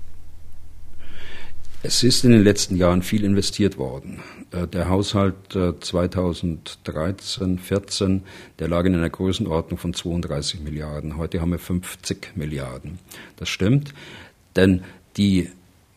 [1.86, 4.20] Es ist in den letzten Jahren viel investiert worden.
[4.52, 8.22] Äh, der Haushalt 2013, äh, 14,
[8.58, 11.18] der lag in einer Größenordnung von 32 Milliarden.
[11.18, 12.98] Heute haben wir 50 Milliarden.
[13.36, 13.92] Das stimmt,
[14.56, 14.80] denn
[15.18, 15.50] die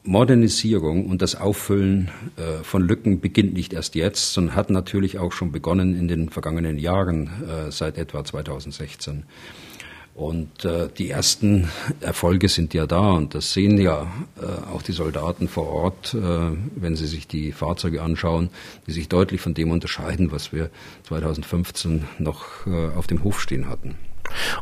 [0.03, 5.31] Modernisierung und das Auffüllen äh, von Lücken beginnt nicht erst jetzt, sondern hat natürlich auch
[5.31, 7.29] schon begonnen in den vergangenen Jahren,
[7.69, 9.23] seit etwa 2016.
[10.17, 11.69] Und äh, die ersten
[12.01, 14.07] Erfolge sind ja da und das sehen ja
[14.41, 16.19] äh, auch die Soldaten vor Ort, äh,
[16.75, 18.49] wenn sie sich die Fahrzeuge anschauen,
[18.87, 20.71] die sich deutlich von dem unterscheiden, was wir
[21.03, 23.95] 2015 noch äh, auf dem Hof stehen hatten.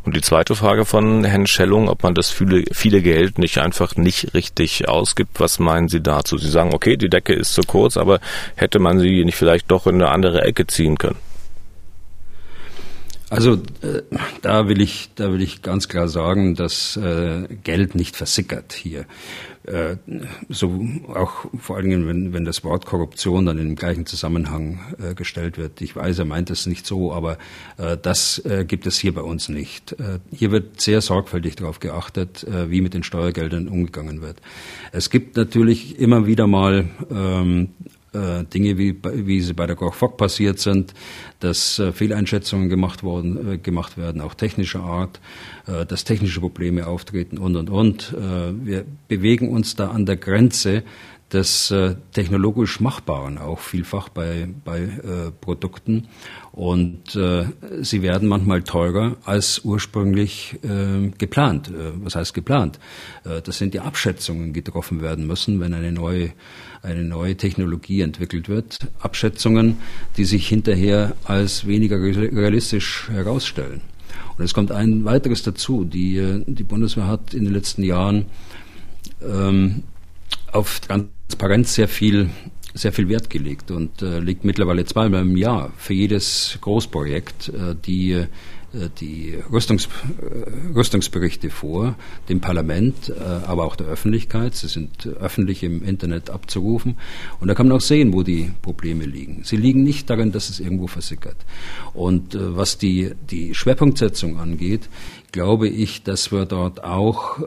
[0.02, 3.96] Und die zweite Frage von Herrn Schellung, ob man das viele, viele Geld nicht einfach
[3.96, 6.36] nicht richtig ausgibt, was meinen Sie dazu?
[6.36, 8.20] Sie sagen, okay, die Decke ist zu kurz, aber
[8.56, 11.16] hätte man sie nicht vielleicht doch in eine andere Ecke ziehen können?
[13.28, 14.02] Also äh,
[14.42, 19.04] da will ich, da will ich ganz klar sagen, dass äh, Geld nicht versickert hier.
[19.64, 19.96] Äh,
[20.48, 24.78] so auch vor allen Dingen, wenn, wenn das Wort Korruption dann in dem gleichen Zusammenhang
[25.16, 25.80] gestellt wird.
[25.80, 27.38] Ich weiß, er meint es nicht so, aber
[28.02, 29.96] das gibt es hier bei uns nicht.
[30.32, 34.40] Hier wird sehr sorgfältig darauf geachtet, wie mit den Steuergeldern umgegangen wird.
[34.92, 37.70] Es gibt natürlich immer wieder mal ähm,
[38.16, 40.94] äh, Dinge, wie, wie sie bei der Koch Fock passiert sind,
[41.40, 45.20] dass äh, Fehleinschätzungen gemacht, worden, äh, gemacht werden, auch technischer Art,
[45.66, 48.14] äh, dass technische Probleme auftreten und, und, und.
[48.14, 50.82] Äh, wir bewegen uns da an der Grenze
[51.32, 51.74] des
[52.12, 54.88] technologisch Machbaren auch vielfach bei, bei
[55.40, 56.06] Produkten.
[56.52, 57.18] Und
[57.80, 60.56] sie werden manchmal teurer als ursprünglich
[61.18, 61.72] geplant.
[61.96, 62.78] Was heißt geplant?
[63.24, 66.30] Das sind die Abschätzungen, die getroffen werden müssen, wenn eine neue,
[66.82, 68.78] eine neue Technologie entwickelt wird.
[69.00, 69.76] Abschätzungen,
[70.16, 73.80] die sich hinterher als weniger realistisch herausstellen.
[74.38, 75.84] Und es kommt ein weiteres dazu.
[75.84, 78.26] Die, äh, die Bundeswehr hat in den letzten Jahren
[79.22, 79.82] ähm,
[80.52, 82.30] auf Transparenz sehr viel
[82.76, 87.74] sehr viel Wert gelegt und äh, legt mittlerweile zweimal im Jahr für jedes Großprojekt äh,
[87.74, 88.26] die äh,
[89.00, 91.96] die Rüstungs, äh, Rüstungsberichte vor,
[92.28, 94.54] dem Parlament, äh, aber auch der Öffentlichkeit.
[94.54, 96.96] Sie sind öffentlich im Internet abzurufen.
[97.40, 99.42] Und da kann man auch sehen, wo die Probleme liegen.
[99.44, 101.36] Sie liegen nicht darin, dass es irgendwo versickert.
[101.94, 104.88] Und äh, was die, die Schwerpunktsetzung angeht,
[105.32, 107.38] glaube ich, dass wir dort auch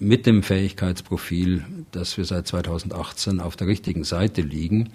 [0.00, 4.90] mit dem Fähigkeitsprofil, das wir seit 2018 auf der richtigen Seite liegen,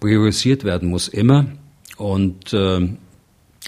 [0.00, 1.46] priorisiert werden muss immer.
[1.96, 2.52] Und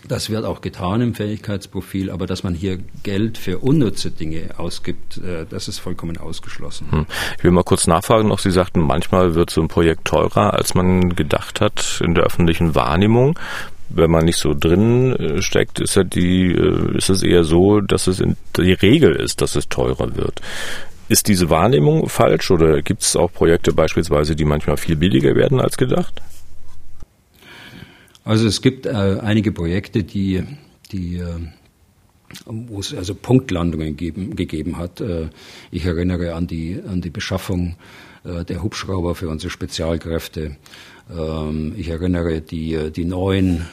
[0.08, 5.18] das wird auch getan im Fähigkeitsprofil, aber dass man hier Geld für unnütze Dinge ausgibt,
[5.18, 6.90] äh, das ist vollkommen ausgeschlossen.
[6.90, 7.06] Hm.
[7.38, 10.74] Ich will mal kurz nachfragen noch, Sie sagten, manchmal wird so ein Projekt teurer, als
[10.74, 13.38] man gedacht hat in der öffentlichen Wahrnehmung.
[13.90, 17.80] Wenn man nicht so drin äh, steckt, ist, ja die, äh, ist es eher so,
[17.80, 18.22] dass es
[18.56, 20.40] die Regel ist, dass es teurer wird.
[21.08, 25.60] Ist diese Wahrnehmung falsch oder gibt es auch Projekte beispielsweise, die manchmal viel billiger werden
[25.60, 26.22] als gedacht?
[28.24, 30.42] Also es gibt äh, einige Projekte, die,
[30.90, 31.38] die äh,
[32.46, 35.00] wo es also Punktlandungen geben, gegeben hat.
[35.00, 35.28] Äh,
[35.70, 37.76] ich erinnere an die, an die Beschaffung
[38.24, 40.56] äh, der Hubschrauber für unsere Spezialkräfte.
[41.14, 43.66] Ähm, ich erinnere die, die neuen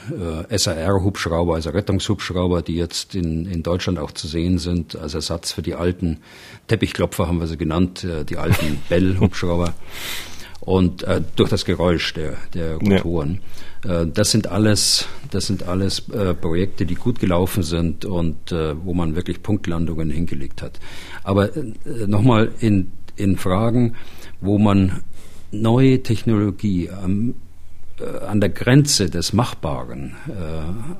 [0.49, 5.53] äh, SAR-Hubschrauber, also Rettungshubschrauber, die jetzt in, in Deutschland auch zu sehen sind, als Ersatz
[5.53, 6.17] für die alten
[6.67, 9.73] Teppichklopfer haben wir sie genannt, äh, die alten Bell-Hubschrauber
[10.61, 13.41] und äh, durch das Geräusch der, der Rotoren.
[13.83, 14.03] Ja.
[14.03, 18.75] Äh, das sind alles, das sind alles äh, Projekte, die gut gelaufen sind und äh,
[18.85, 20.79] wo man wirklich Punktlandungen hingelegt hat.
[21.23, 21.73] Aber äh,
[22.05, 23.95] nochmal in, in Fragen,
[24.39, 25.01] wo man
[25.51, 27.33] neue Technologie am,
[27.99, 30.15] äh, an der Grenze des Machbaren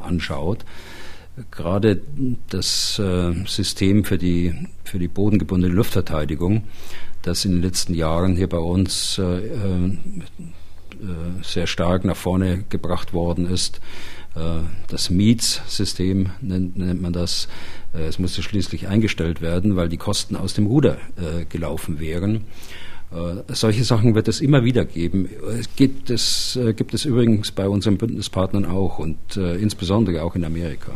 [0.03, 0.66] anschaut,
[1.49, 2.01] gerade
[2.49, 3.01] das
[3.45, 4.53] System für die,
[4.84, 6.64] für die bodengebundene Luftverteidigung
[7.22, 9.45] das in den letzten Jahren hier bei uns äh,
[11.01, 13.80] äh, sehr stark nach vorne gebracht worden ist.
[14.36, 17.47] Äh, das MEADS-System nennt, nennt, man das.
[17.93, 22.45] Äh, es musste schließlich eingestellt werden, weil die Kosten aus dem Ruder äh, gelaufen wären.
[23.49, 25.28] Solche Sachen wird es immer wieder geben.
[25.76, 30.93] Gibt es, gibt es übrigens bei unseren Bündnispartnern auch und insbesondere auch in Amerika.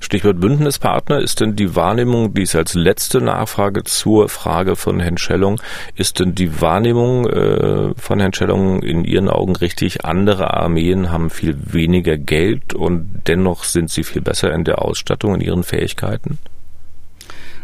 [0.00, 5.18] Stichwort Bündnispartner ist denn die Wahrnehmung, die ist als letzte Nachfrage zur Frage von Herrn
[5.18, 5.60] Schellung,
[5.94, 10.04] ist denn die Wahrnehmung äh, von Herrn Schellung in Ihren Augen richtig?
[10.04, 15.34] Andere Armeen haben viel weniger Geld und dennoch sind sie viel besser in der Ausstattung,
[15.34, 16.38] in ihren Fähigkeiten?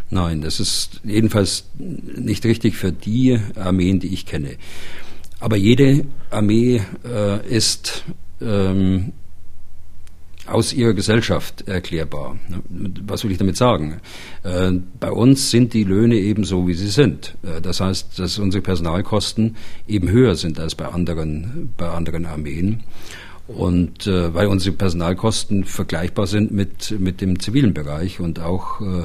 [0.09, 4.55] Nein, das ist jedenfalls nicht richtig für die Armeen, die ich kenne.
[5.39, 8.05] Aber jede Armee äh, ist
[8.41, 9.11] ähm,
[10.47, 12.37] aus ihrer Gesellschaft erklärbar.
[13.05, 13.99] Was will ich damit sagen?
[14.43, 17.35] Äh, bei uns sind die Löhne eben so, wie sie sind.
[17.43, 19.55] Äh, das heißt, dass unsere Personalkosten
[19.87, 22.83] eben höher sind als bei anderen, bei anderen Armeen.
[23.47, 29.03] Und äh, weil unsere Personalkosten vergleichbar sind mit, mit dem zivilen Bereich und auch äh,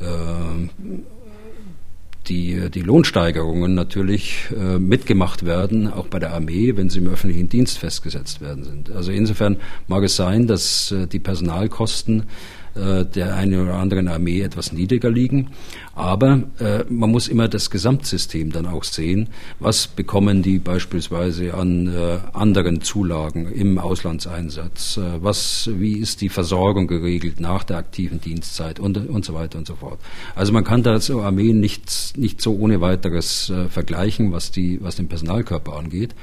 [0.00, 0.68] äh,
[2.28, 7.48] die, die Lohnsteigerungen natürlich äh, mitgemacht werden, auch bei der Armee, wenn sie im öffentlichen
[7.48, 8.90] Dienst festgesetzt werden sind.
[8.90, 9.56] Also insofern
[9.86, 12.24] mag es sein, dass äh, die Personalkosten
[12.76, 15.48] der einen oder anderen Armee etwas niedriger liegen.
[15.94, 19.28] Aber äh, man muss immer das Gesamtsystem dann auch sehen.
[19.60, 24.98] Was bekommen die beispielsweise an äh, anderen Zulagen im Auslandseinsatz?
[24.98, 29.58] Äh, was, wie ist die Versorgung geregelt nach der aktiven Dienstzeit und, und so weiter
[29.58, 29.98] und so fort.
[30.34, 34.82] Also man kann da so Armeen nicht, nicht so ohne weiteres äh, vergleichen, was, die,
[34.82, 36.14] was den Personalkörper angeht.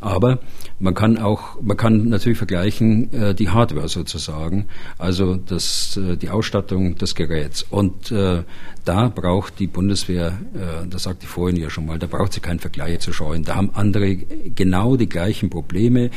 [0.00, 0.38] Aber
[0.78, 4.66] man kann auch, man kann natürlich vergleichen äh, die Hardware sozusagen,
[4.98, 7.66] also das, äh, die Ausstattung des Geräts.
[7.68, 8.42] Und äh,
[8.84, 12.40] da braucht die Bundeswehr, äh, das sagte ich vorhin ja schon mal, da braucht sie
[12.40, 13.44] keinen Vergleich zu scheuen.
[13.44, 16.10] Da haben andere genau die gleichen Probleme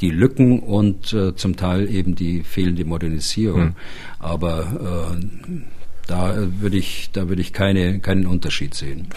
[0.00, 3.60] die Lücken und äh, zum Teil eben die fehlende Modernisierung.
[3.60, 3.74] Mhm.
[4.18, 5.60] Aber äh,
[6.06, 9.08] da würde ich, da würde ich keine, keinen Unterschied sehen.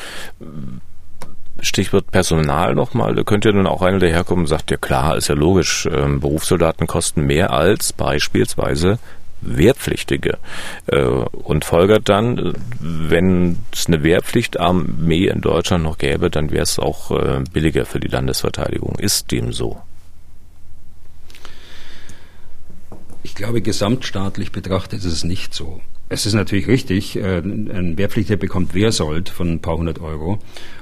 [1.59, 3.15] Stichwort Personal nochmal.
[3.15, 6.19] Da könnte ja dann auch einer daherkommen und sagt, ja klar, ist ja logisch, ähm,
[6.19, 8.99] Berufssoldaten kosten mehr als beispielsweise
[9.41, 10.37] Wehrpflichtige.
[10.87, 16.79] Äh, und folgert dann, wenn es eine Wehrpflichtarmee in Deutschland noch gäbe, dann wäre es
[16.79, 18.95] auch äh, billiger für die Landesverteidigung.
[18.97, 19.81] Ist dem so?
[23.21, 25.81] Ich glaube, gesamtstaatlich betrachtet ist es nicht so.
[26.13, 30.37] Es ist natürlich richtig, äh, ein Wehrpflichtiger bekommt Wehrsold von ein paar hundert Euro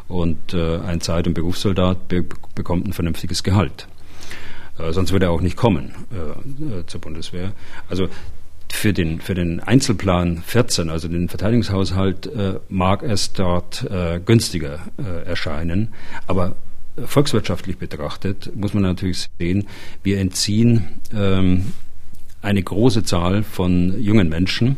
[0.09, 2.09] und äh, ein Zeit- und Berufssoldat
[2.53, 3.87] bekommt ein vernünftiges Gehalt.
[4.77, 5.93] Äh, sonst würde er auch nicht kommen
[6.85, 7.53] zur Bundeswehr.
[7.89, 8.09] Also
[8.73, 12.29] für den, für den Einzelplan 14, also den Verteidigungshaushalt,
[12.67, 13.85] mag es dort
[14.25, 14.79] günstiger
[15.25, 15.93] erscheinen.
[16.27, 16.57] Aber
[17.05, 19.67] volkswirtschaftlich betrachtet muss man natürlich sehen,
[20.03, 21.71] wir entziehen ähm,
[22.41, 24.75] eine große Zahl von jungen Menschen.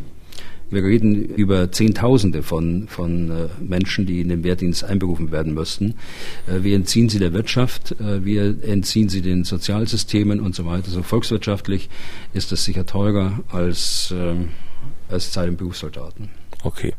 [0.73, 5.95] Wir reden über Zehntausende von, von äh, Menschen, die in den Wehrdienst einberufen werden müssten.
[6.47, 10.89] Äh, wir entziehen sie der Wirtschaft, äh, wir entziehen sie den Sozialsystemen und so weiter.
[10.89, 11.89] So volkswirtschaftlich
[12.33, 14.49] ist das sicher teurer als, ähm,
[15.09, 16.42] als Zeit im Berufssoldaten.
[16.63, 16.93] Okay,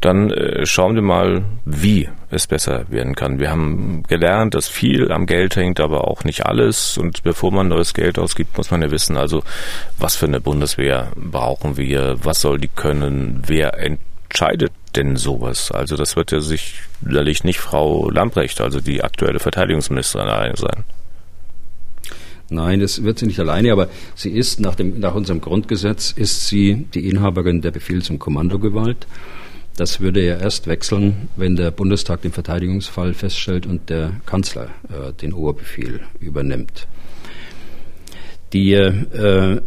[0.00, 3.40] dann äh, schauen wir mal, wie es besser werden kann.
[3.40, 6.96] Wir haben gelernt, dass viel am Geld hängt, aber auch nicht alles.
[6.96, 9.42] Und bevor man neues Geld ausgibt, muss man ja wissen, also
[9.98, 15.72] was für eine Bundeswehr brauchen wir, was soll die können, wer entscheidet denn sowas?
[15.72, 20.84] Also das wird ja sicherlich nicht Frau Lamprecht, also die aktuelle Verteidigungsministerin alleine sein.
[22.50, 26.48] Nein, das wird sie nicht alleine, aber sie ist nach, dem, nach unserem Grundgesetz ist
[26.48, 29.06] sie die Inhaberin der Befehls- und Kommandogewalt.
[29.76, 35.12] Das würde ja erst wechseln, wenn der Bundestag den Verteidigungsfall feststellt und der Kanzler äh,
[35.12, 36.88] den Oberbefehl übernimmt.
[38.52, 39.60] Die äh,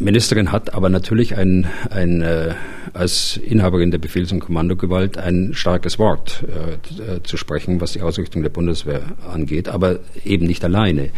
[0.00, 2.54] Ministerin hat aber natürlich ein, ein, äh,
[2.94, 8.42] als Inhaberin der Befehls- und Kommandogewalt ein starkes Wort äh, zu sprechen, was die Ausrichtung
[8.42, 11.10] der Bundeswehr angeht, aber eben nicht alleine.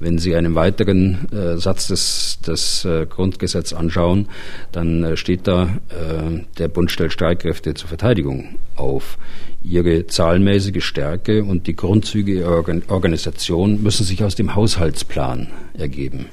[0.00, 4.28] Wenn Sie einen weiteren äh, Satz des, des äh, Grundgesetzes anschauen,
[4.72, 9.18] dann äh, steht da, äh, der Bund stellt Streitkräfte zur Verteidigung auf.
[9.62, 16.26] Ihre zahlenmäßige Stärke und die Grundzüge ihrer Organisation müssen sich aus dem Haushaltsplan ergeben.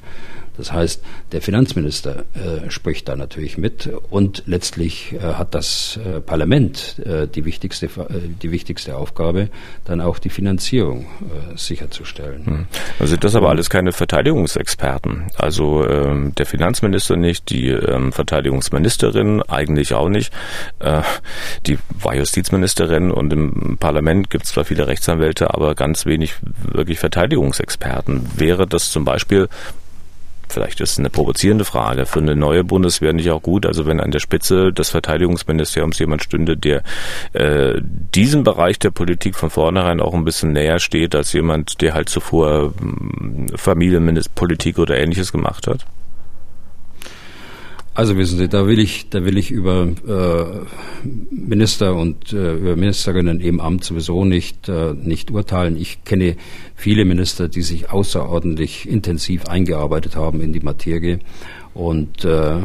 [0.60, 1.02] Das heißt,
[1.32, 7.26] der Finanzminister äh, spricht da natürlich mit und letztlich äh, hat das äh, Parlament äh,
[7.26, 9.48] die, wichtigste, äh, die wichtigste Aufgabe,
[9.86, 12.44] dann auch die Finanzierung äh, sicherzustellen.
[12.44, 12.66] Hm.
[12.98, 15.28] Also das aber alles keine Verteidigungsexperten.
[15.38, 20.32] Also ähm, der Finanzminister nicht, die ähm, Verteidigungsministerin eigentlich auch nicht.
[21.66, 26.34] die war Justizministerin und im Parlament gibt es zwar viele Rechtsanwälte, aber ganz wenig
[26.72, 28.28] wirklich Verteidigungsexperten.
[28.36, 29.48] Wäre das zum Beispiel
[30.50, 34.00] vielleicht ist es eine provozierende Frage, für eine neue Bundeswehr nicht auch gut, also wenn
[34.00, 36.82] an der Spitze des Verteidigungsministeriums jemand stünde, der
[37.32, 41.94] äh, diesem Bereich der Politik von vornherein auch ein bisschen näher steht, als jemand, der
[41.94, 45.86] halt zuvor äh, Familienpolitik oder ähnliches gemacht hat?
[47.92, 52.76] Also wissen Sie, da will ich, da will ich über äh, Minister und äh, über
[52.76, 55.76] Ministerinnen im Amt sowieso nicht, äh, nicht urteilen.
[55.76, 56.36] Ich kenne
[56.76, 61.18] viele Minister, die sich außerordentlich intensiv eingearbeitet haben in die Materie
[61.74, 62.62] und äh, äh,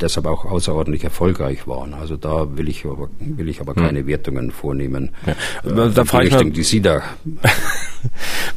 [0.00, 1.94] deshalb auch außerordentlich erfolgreich waren.
[1.94, 3.82] Also da will ich aber, will ich aber hm.
[3.82, 5.10] keine Wertungen vornehmen.
[5.26, 5.86] Ja.
[5.86, 7.02] Äh, da frage ich Richtung, die Sie da,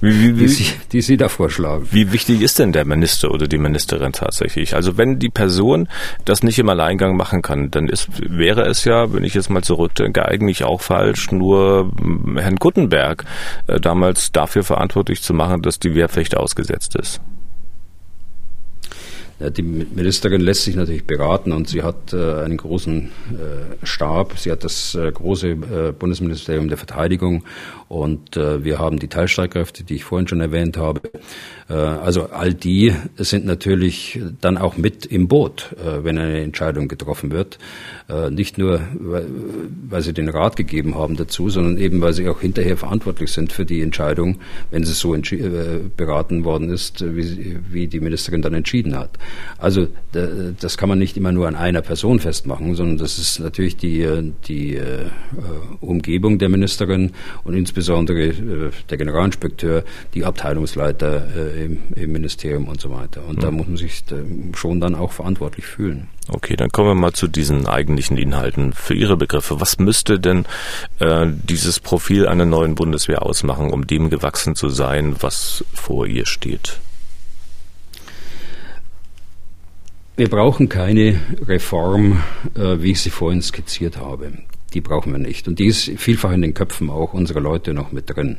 [0.02, 1.88] wie, wie, wie, die, Sie, die Sie da vorschlagen.
[1.92, 4.76] Wie wichtig ist denn der Minister oder die Ministerin tatsächlich?
[4.76, 5.88] Also wenn die Person
[6.26, 9.64] das nicht im Alleingang machen kann, dann ist, wäre es ja, wenn ich jetzt mal
[9.64, 13.26] zurückdenke, eigentlich auch falsch, nur hm, Herrn Guttenberg
[13.68, 17.22] äh, damals dafür verantwortlich zu machen, dass die Wehrpflicht ausgesetzt ist.
[19.40, 24.38] Die Ministerin lässt sich natürlich beraten und sie hat äh, einen großen äh, Stab.
[24.38, 27.44] Sie hat das äh, große Bundesministerium der Verteidigung
[27.94, 31.02] und wir haben die Teilstreitkräfte, die ich vorhin schon erwähnt habe.
[31.68, 37.60] Also all die sind natürlich dann auch mit im Boot, wenn eine Entscheidung getroffen wird.
[38.32, 42.78] Nicht nur, weil sie den Rat gegeben haben dazu, sondern eben, weil sie auch hinterher
[42.78, 44.40] verantwortlich sind für die Entscheidung,
[44.72, 45.16] wenn sie so
[45.96, 49.12] beraten worden ist, wie die Ministerin dann entschieden hat.
[49.58, 53.78] Also das kann man nicht immer nur an einer Person festmachen, sondern das ist natürlich
[53.78, 55.06] die, die äh,
[55.80, 57.12] Umgebung der Ministerin
[57.44, 63.24] und insbesondere äh, der Generalinspekteur, die Abteilungsleiter äh, im, im, Ministerium und so weiter.
[63.28, 63.42] Und mhm.
[63.42, 64.04] da muss man sich
[64.56, 66.08] schon dann auch verantwortlich fühlen.
[66.30, 69.60] Okay, dann kommen wir mal zu diesen eigentlichen Inhalten für Ihre Begriffe.
[69.60, 70.46] Was müsste denn
[71.00, 76.26] äh, dieses Profil einer neuen Bundeswehr ausmachen, um dem gewachsen zu sein, was vor ihr
[76.26, 76.80] steht?
[80.16, 82.22] Wir brauchen keine Reform,
[82.56, 84.32] äh, wie ich sie vorhin skizziert habe.
[84.74, 85.48] Die brauchen wir nicht.
[85.48, 88.38] Und die ist vielfach in den Köpfen auch unserer Leute noch mit drin.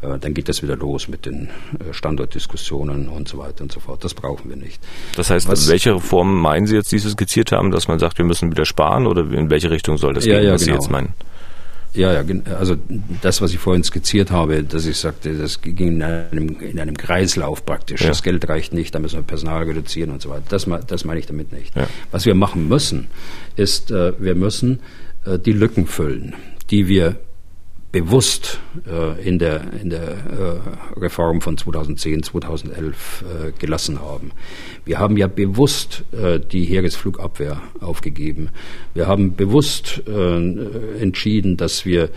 [0.00, 3.80] Äh, dann geht das wieder los mit den äh, Standortdiskussionen und so weiter und so
[3.80, 4.04] fort.
[4.04, 4.80] Das brauchen wir nicht.
[5.16, 8.18] Das heißt, was, welche Reformen meinen Sie jetzt, die Sie skizziert haben, dass man sagt,
[8.18, 10.78] wir müssen wieder sparen oder in welche Richtung soll das ja, gehen, ja, was genau.
[10.78, 11.14] Sie jetzt meinen?
[11.94, 12.24] Ja, ja,
[12.58, 12.76] also
[13.20, 16.96] das, was ich vorhin skizziert habe, dass ich sagte, das ging in einem, in einem
[16.96, 18.00] Kreislauf praktisch.
[18.00, 18.08] Ja.
[18.08, 20.44] Das Geld reicht nicht, da müssen wir Personal reduzieren und so weiter.
[20.48, 21.76] Das, das meine ich damit nicht.
[21.76, 21.86] Ja.
[22.10, 23.08] Was wir machen müssen,
[23.56, 24.80] ist, äh, wir müssen
[25.24, 26.34] die Lücken füllen,
[26.70, 27.16] die wir
[27.92, 28.58] bewusst
[28.90, 34.32] äh, in der, in der äh, Reform von 2010, 2011 äh, gelassen haben.
[34.86, 38.48] Wir haben ja bewusst äh, die Heeresflugabwehr aufgegeben.
[38.94, 42.08] Wir haben bewusst äh, entschieden, dass wir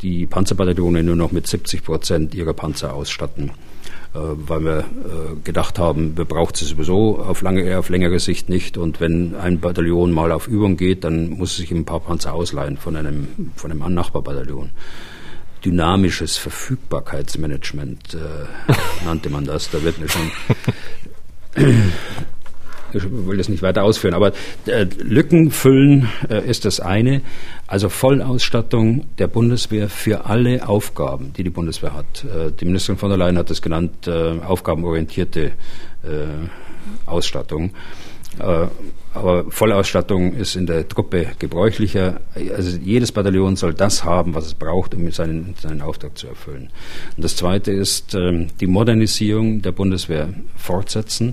[0.00, 3.50] die Panzerbataillone nur noch mit 70 Prozent ihrer Panzer ausstatten.
[4.16, 4.84] Äh, weil wir äh,
[5.44, 8.78] gedacht haben, wir brauchen sie sowieso auf, lange, auf längere Sicht nicht.
[8.78, 12.32] Und wenn ein Bataillon mal auf Übung geht, dann muss es sich ein paar Panzer
[12.32, 14.70] ausleihen von einem, von einem Nachbarbataillon.
[15.64, 18.72] Dynamisches Verfügbarkeitsmanagement äh,
[19.04, 19.70] nannte man das.
[19.70, 20.30] Da wird mir schon
[22.96, 24.32] ich will das nicht weiter ausführen, aber
[24.66, 27.22] äh, Lücken füllen äh, ist das eine.
[27.66, 32.24] Also Vollausstattung der Bundeswehr für alle Aufgaben, die die Bundeswehr hat.
[32.24, 35.50] Äh, die Ministerin von der Leyen hat das genannt, äh, aufgabenorientierte äh,
[37.06, 37.72] Ausstattung.
[38.38, 38.66] Äh,
[39.14, 42.20] aber Vollausstattung ist in der Truppe gebräuchlicher.
[42.54, 46.68] Also jedes Bataillon soll das haben, was es braucht, um seinen, seinen Auftrag zu erfüllen.
[47.16, 51.32] Und das Zweite ist ähm, die Modernisierung der Bundeswehr fortsetzen.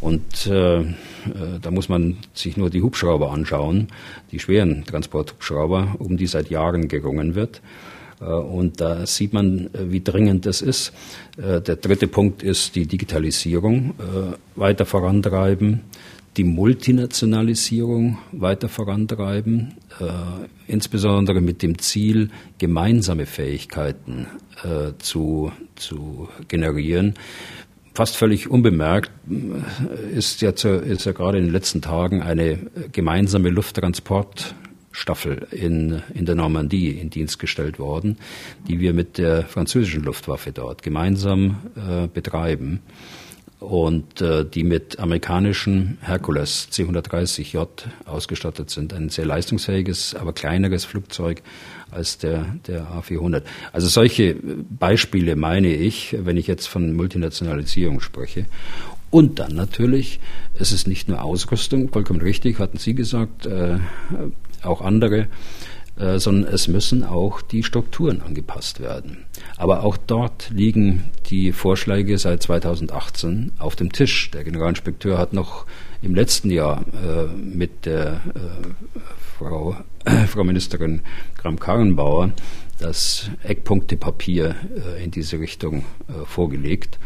[0.00, 0.84] Und äh, äh,
[1.62, 3.88] da muss man sich nur die Hubschrauber anschauen,
[4.30, 7.62] die schweren Transporthubschrauber, um die seit Jahren gerungen wird.
[8.20, 10.92] Und da sieht man, wie dringend das ist.
[11.36, 13.94] Der dritte Punkt ist die Digitalisierung
[14.54, 15.80] weiter vorantreiben
[16.36, 20.04] die Multinationalisierung weiter vorantreiben, äh,
[20.66, 24.26] insbesondere mit dem Ziel, gemeinsame Fähigkeiten
[24.64, 27.14] äh, zu, zu generieren.
[27.94, 32.58] Fast völlig unbemerkt äh, ist ja, zu, ist ja gerade in den letzten Tagen eine
[32.92, 38.16] gemeinsame Lufttransportstaffel in, in der Normandie in Dienst gestellt worden,
[38.66, 42.80] die wir mit der französischen Luftwaffe dort gemeinsam äh, betreiben
[43.62, 47.68] und äh, die mit amerikanischen Hercules C-130J
[48.04, 48.92] ausgestattet sind.
[48.92, 51.42] Ein sehr leistungsfähiges, aber kleineres Flugzeug
[51.90, 53.42] als der, der A400.
[53.72, 58.46] Also solche Beispiele meine ich, wenn ich jetzt von Multinationalisierung spreche.
[59.10, 60.18] Und dann natürlich,
[60.54, 63.78] es ist nicht nur Ausrüstung, vollkommen richtig, hatten Sie gesagt, äh,
[64.62, 65.28] auch andere
[65.96, 69.24] äh, sondern es müssen auch die Strukturen angepasst werden.
[69.56, 74.30] Aber auch dort liegen die Vorschläge seit 2018 auf dem Tisch.
[74.30, 75.66] Der Generalinspekteur hat noch
[76.00, 78.40] im letzten Jahr äh, mit der äh,
[79.38, 81.02] Frau, äh, Frau Ministerin
[81.36, 82.32] Kram-Karrenbauer
[82.78, 84.56] das Eckpunktepapier
[84.96, 85.84] äh, in diese Richtung
[86.24, 86.98] vorgelegt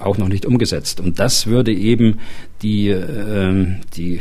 [0.00, 0.98] auch noch nicht umgesetzt.
[0.98, 2.18] Und das würde eben
[2.62, 4.20] die, äh, die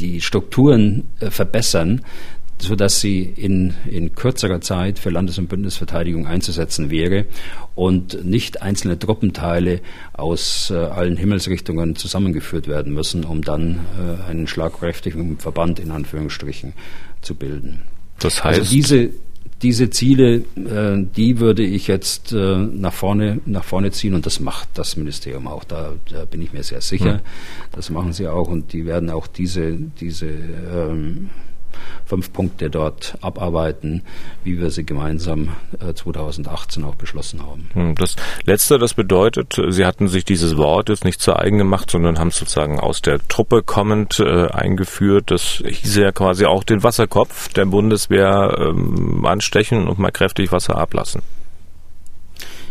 [0.00, 2.02] die Strukturen äh, verbessern,
[2.58, 7.26] sodass sie in, in kürzerer Zeit für Landes- und Bündnisverteidigung einzusetzen wäre
[7.74, 9.80] und nicht einzelne Truppenteile
[10.12, 16.74] aus äh, allen Himmelsrichtungen zusammengeführt werden müssen, um dann äh, einen schlagkräftigen Verband in Anführungsstrichen
[17.22, 17.82] zu bilden.
[18.18, 19.10] Das heißt, also diese
[19.62, 24.40] diese Ziele, äh, die würde ich jetzt äh, nach vorne nach vorne ziehen und das
[24.40, 25.64] macht das Ministerium auch.
[25.64, 27.14] Da, da bin ich mir sehr sicher.
[27.14, 27.20] Mhm.
[27.72, 31.30] Das machen sie auch und die werden auch diese diese ähm,
[32.04, 34.02] fünf Punkte dort abarbeiten,
[34.44, 35.48] wie wir sie gemeinsam
[35.94, 37.68] 2018 äh, auch beschlossen haben.
[37.74, 41.90] Hm, das Letzte, das bedeutet, Sie hatten sich dieses Wort jetzt nicht zu eigen gemacht,
[41.90, 45.30] sondern haben sozusagen aus der Truppe kommend äh, eingeführt.
[45.30, 50.76] Das hieße ja quasi auch den Wasserkopf der Bundeswehr ähm, anstechen und mal kräftig Wasser
[50.76, 51.22] ablassen.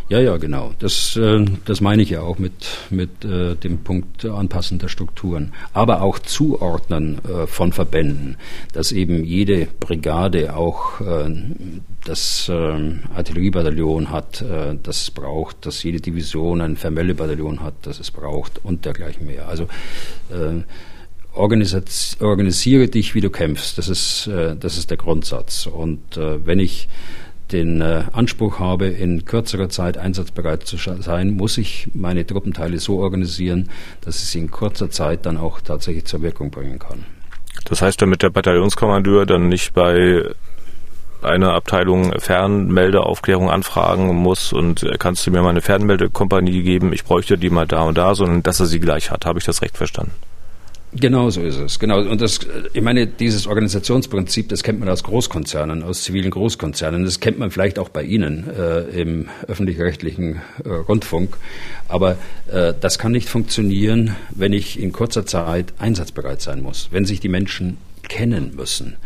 [0.10, 0.74] Ja, ja, genau.
[0.80, 5.54] Das, äh, das meine ich ja auch mit, mit äh, dem Punkt Anpassen der Strukturen.
[5.72, 8.38] Aber auch Zuordnen äh, von Verbänden,
[8.74, 11.00] dass eben jede Brigade auch
[12.06, 14.44] das Artilleriebataillon hat,
[14.84, 19.48] das es braucht, dass jede Division ein Vermelle-Bataillon hat, das es braucht und dergleichen mehr.
[19.48, 19.68] Also
[21.34, 23.78] organisiere dich, wie du kämpfst.
[23.78, 25.68] Das ist, das ist der Grundsatz.
[25.68, 26.88] Und wenn ich
[27.52, 33.00] den äh, Anspruch habe, in kürzerer Zeit einsatzbereit zu sein, muss ich meine Truppenteile so
[33.00, 33.70] organisieren,
[34.02, 37.06] dass ich sie in kurzer Zeit dann auch tatsächlich zur Wirkung bringen kann.
[37.66, 40.24] Das heißt, damit der Bataillonskommandeur dann nicht bei
[41.22, 47.04] einer Abteilung Fernmeldeaufklärung anfragen muss und äh, kannst du mir mal eine Fernmeldekompanie geben, ich
[47.04, 49.26] bräuchte die mal da und da, sondern dass er sie gleich hat.
[49.26, 50.14] Habe ich das recht verstanden?
[50.92, 51.78] Genau so ist es.
[51.78, 52.00] Genau.
[52.00, 52.40] Und das,
[52.74, 57.06] ich meine, dieses Organisationsprinzip, das kennt man aus Großkonzernen, aus zivilen Großkonzernen.
[57.06, 61.38] Das kennt man vielleicht auch bei Ihnen äh, im öffentlich-rechtlichen äh, Rundfunk.
[61.88, 62.18] Aber
[62.52, 67.20] äh, das kann nicht funktionieren, wenn ich in kurzer Zeit einsatzbereit sein muss, wenn sich
[67.20, 67.78] die Menschen
[68.08, 68.98] kennen müssen,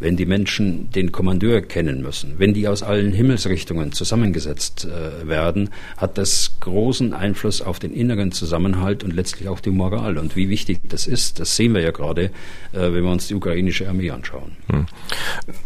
[0.00, 5.70] wenn die Menschen den Kommandeur kennen müssen, wenn die aus allen Himmelsrichtungen zusammengesetzt äh, werden,
[5.96, 10.18] hat das großen Einfluss auf den inneren Zusammenhalt und letztlich auch die Moral.
[10.18, 12.30] Und wie wichtig das ist, das sehen wir ja gerade, äh,
[12.72, 14.56] wenn wir uns die ukrainische Armee anschauen.
[14.70, 14.86] Hm.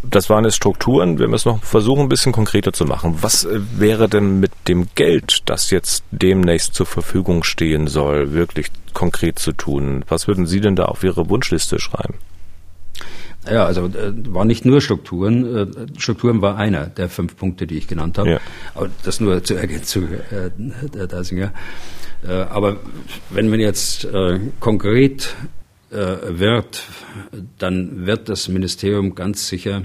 [0.03, 1.19] Das waren jetzt Strukturen.
[1.19, 3.19] Wir müssen noch versuchen, ein bisschen konkreter zu machen.
[3.21, 8.69] Was äh, wäre denn mit dem Geld, das jetzt demnächst zur Verfügung stehen soll, wirklich
[8.95, 10.05] konkret zu tun?
[10.09, 12.15] Was würden Sie denn da auf Ihre Wunschliste schreiben?
[13.51, 15.57] Ja, also äh, war nicht nur Strukturen.
[15.57, 15.67] Äh,
[15.99, 18.31] Strukturen war einer der fünf Punkte, die ich genannt habe.
[18.31, 18.41] Ja.
[18.75, 20.51] Aber das nur zur Ergänzung, äh,
[20.95, 21.53] der Dasinger.
[22.27, 22.77] Äh, aber
[23.31, 25.35] wenn man jetzt äh, konkret
[25.91, 26.85] äh, wird,
[27.59, 29.83] dann wird das Ministerium ganz sicher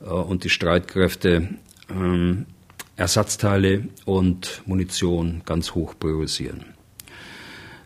[0.00, 1.48] äh, und die Streitkräfte
[1.88, 2.34] äh,
[2.96, 6.64] Ersatzteile und Munition ganz hoch priorisieren.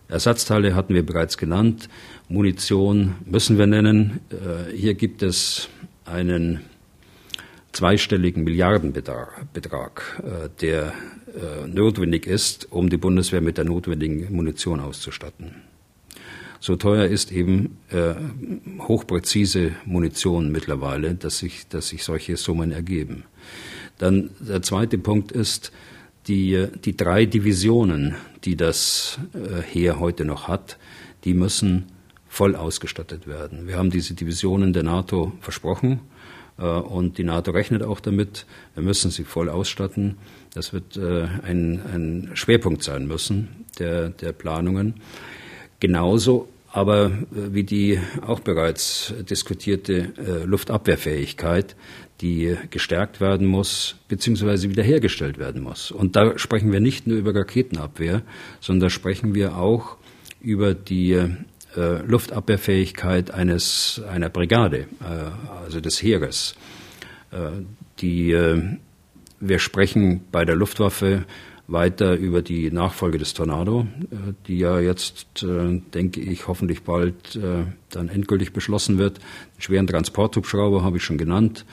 [0.09, 1.89] Ersatzteile hatten wir bereits genannt.
[2.29, 4.21] Munition müssen wir nennen.
[4.31, 5.71] Äh, hier gibt es
[6.05, 6.61] einen
[7.73, 10.93] zweistelligen Milliardenbetrag, äh, der
[11.29, 15.55] äh, notwendig ist, um die Bundeswehr mit der notwendigen Munition auszustatten.
[16.61, 17.79] So teuer ist eben
[18.81, 23.23] hochpräzise Munition mittlerweile, dass sich, dass sich solche Summen ergeben.
[23.99, 25.71] Dann der zweite Punkt ist,
[26.27, 29.21] die, die drei Divisionen, die das
[29.71, 30.79] Heer heute noch hat,
[31.23, 31.87] die müssen
[32.39, 33.67] voll ausgestattet werden.
[33.67, 35.99] Wir haben diese Divisionen der NATO versprochen
[36.57, 38.47] äh, und die NATO rechnet auch damit.
[38.75, 40.19] Wir müssen sie voll ausstatten.
[40.55, 44.95] Das wird äh, ein, ein Schwerpunkt sein müssen der, der Planungen.
[45.81, 51.75] Genauso aber äh, wie die auch bereits diskutierte äh, Luftabwehrfähigkeit,
[52.21, 55.91] die gestärkt werden muss, beziehungsweise wiederhergestellt werden muss.
[55.91, 58.23] Und da sprechen wir nicht nur über Raketenabwehr,
[58.61, 59.97] sondern da sprechen wir auch
[60.41, 61.21] über die
[61.79, 66.57] äh, Luftabwehrfähigkeit eines, einer Brigade, äh, also des Heeres.
[67.31, 67.63] Äh,
[68.01, 68.63] die, äh,
[69.41, 71.25] wir sprechen bei der Luftwaffe
[71.69, 77.39] weiter über die Nachfolge des Tornado, äh, die ja jetzt, äh, denke ich, hoffentlich bald
[77.91, 79.19] dann endgültig beschlossen wird.
[79.19, 81.65] Den schweren Transporthubschrauber habe ich schon genannt.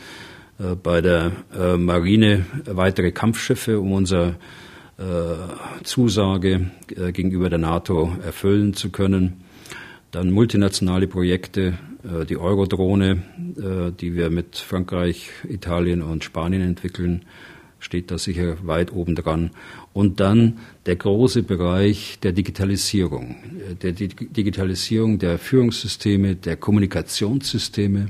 [0.84, 1.34] Bei der
[1.78, 4.36] Marine weitere Kampfschiffe, um unsere
[5.84, 9.45] Zusage gegenüber der NATO erfüllen zu können.
[10.16, 11.74] Dann multinationale Projekte,
[12.06, 13.22] äh, die Eurodrohne,
[13.58, 17.24] äh, die wir mit Frankreich, Italien und Spanien entwickeln,
[17.80, 19.50] steht da sicher weit oben dran.
[19.92, 23.36] Und dann der große Bereich der Digitalisierung,
[23.70, 28.08] äh, der Digitalisierung der Führungssysteme, der Kommunikationssysteme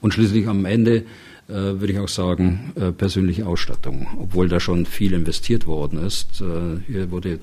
[0.00, 1.04] und schließlich am Ende
[1.48, 6.42] würde ich auch sagen, persönliche Ausstattung, obwohl da schon viel investiert worden ist.
[6.86, 7.40] Hier wurde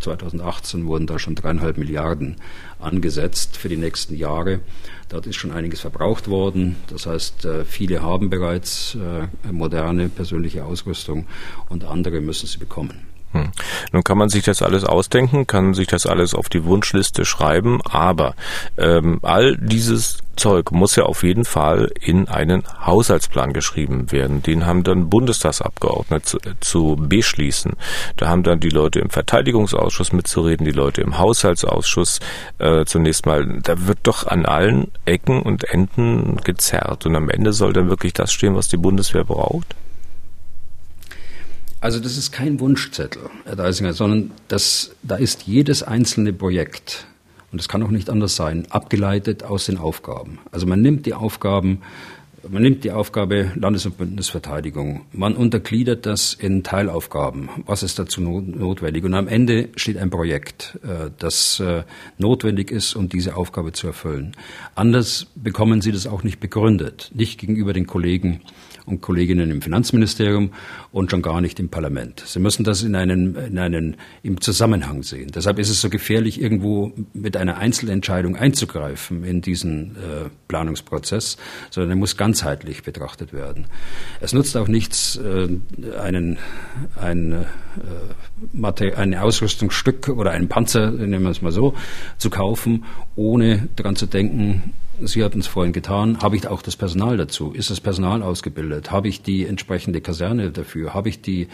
[0.00, 2.36] 2018 wurden da schon dreieinhalb Milliarden
[2.78, 4.60] angesetzt für die nächsten Jahre.
[5.08, 6.76] Dort ist schon einiges verbraucht worden.
[6.88, 11.26] Das heißt, äh, viele haben bereits äh, moderne persönliche Ausrüstung
[11.68, 13.17] und andere müssen sie bekommen.
[13.32, 13.50] Hm.
[13.92, 17.80] Nun kann man sich das alles ausdenken, kann sich das alles auf die Wunschliste schreiben,
[17.84, 18.34] aber
[18.78, 24.42] ähm, all dieses Zeug muss ja auf jeden Fall in einen Haushaltsplan geschrieben werden.
[24.42, 27.72] Den haben dann Bundestagsabgeordnete zu, zu beschließen.
[28.16, 32.20] Da haben dann die Leute im Verteidigungsausschuss mitzureden, die Leute im Haushaltsausschuss
[32.58, 33.58] äh, zunächst mal.
[33.62, 38.12] Da wird doch an allen Ecken und Enden gezerrt und am Ende soll dann wirklich
[38.12, 39.74] das stehen, was die Bundeswehr braucht?
[41.80, 47.06] Also das ist kein Wunschzettel, Herr Deisinger, sondern das, da ist jedes einzelne Projekt,
[47.52, 50.40] und es kann auch nicht anders sein, abgeleitet aus den Aufgaben.
[50.50, 51.82] Also man nimmt die Aufgaben,
[52.48, 57.48] man nimmt die Aufgabe Landes- und Bündnisverteidigung, man untergliedert das in Teilaufgaben.
[57.64, 59.04] Was ist dazu notwendig?
[59.04, 61.84] Und am Ende steht ein Projekt, äh, das äh,
[62.18, 64.32] notwendig ist, um diese Aufgabe zu erfüllen.
[64.74, 68.40] Anders bekommen Sie das auch nicht begründet, nicht gegenüber den Kollegen
[68.88, 70.52] und Kolleginnen im Finanzministerium
[70.90, 72.22] und schon gar nicht im Parlament.
[72.26, 75.30] Sie müssen das in einen, in einen, im Zusammenhang sehen.
[75.34, 81.36] Deshalb ist es so gefährlich, irgendwo mit einer Einzelentscheidung einzugreifen in diesen äh, Planungsprozess,
[81.70, 83.66] sondern er muss ganzheitlich betrachtet werden.
[84.20, 85.48] Es nutzt auch nichts, äh,
[86.00, 86.38] einen,
[87.00, 91.74] ein, äh, ein Ausrüstungsstück oder einen Panzer, nehmen wir es mal so,
[92.16, 92.84] zu kaufen,
[93.14, 96.18] ohne daran zu denken, Sie hatten es vorhin getan.
[96.20, 97.52] Habe ich auch das Personal dazu?
[97.52, 98.90] Ist das Personal ausgebildet?
[98.90, 100.94] Habe ich die entsprechende Kaserne dafür?
[100.94, 101.48] Habe ich die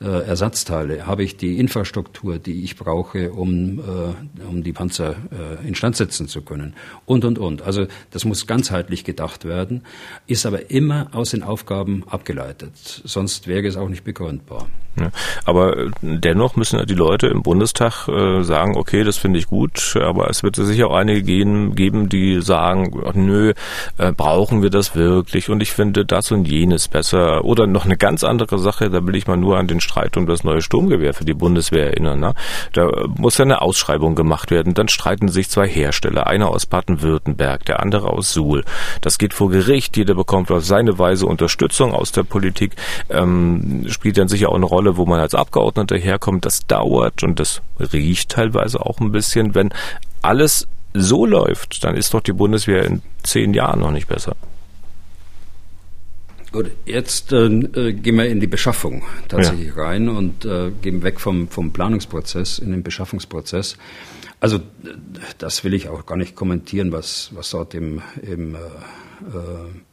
[0.00, 1.06] äh, Ersatzteile?
[1.06, 6.28] Habe ich die Infrastruktur, die ich brauche, um, äh, um die Panzer äh, instand setzen
[6.28, 6.74] zu können?
[7.04, 7.62] Und, und, und.
[7.62, 9.82] Also das muss ganzheitlich gedacht werden,
[10.26, 12.72] ist aber immer aus den Aufgaben abgeleitet.
[13.04, 14.68] Sonst wäre es auch nicht begründbar.
[14.98, 15.10] Ja,
[15.44, 20.30] aber dennoch müssen die Leute im Bundestag äh, sagen, okay, das finde ich gut, aber
[20.30, 23.52] es wird sicher auch einige geben, die sagen, sagen, nö,
[23.98, 27.44] äh, brauchen wir das wirklich und ich finde das und jenes besser.
[27.44, 30.26] Oder noch eine ganz andere Sache, da will ich mal nur an den Streit um
[30.26, 32.20] das neue Sturmgewehr für die Bundeswehr erinnern.
[32.20, 32.34] Ne?
[32.72, 34.74] Da muss ja eine Ausschreibung gemacht werden.
[34.74, 38.64] Dann streiten sich zwei Hersteller, einer aus Baden-Württemberg, der andere aus Suhl.
[39.00, 42.72] Das geht vor Gericht, jeder bekommt auf seine Weise Unterstützung aus der Politik.
[43.10, 46.44] Ähm, spielt dann sicher auch eine Rolle, wo man als Abgeordneter herkommt.
[46.44, 47.62] Das dauert und das
[47.92, 49.54] riecht teilweise auch ein bisschen.
[49.54, 49.70] Wenn
[50.22, 54.36] alles so läuft, dann ist doch die Bundeswehr in zehn Jahren noch nicht besser.
[56.52, 59.82] Gut, jetzt äh, äh, gehen wir in die Beschaffung tatsächlich ja.
[59.82, 63.76] rein und äh, gehen weg vom, vom Planungsprozess in den Beschaffungsprozess.
[64.38, 64.60] Also
[65.38, 68.60] das will ich auch gar nicht kommentieren, was, was dort im, im äh, äh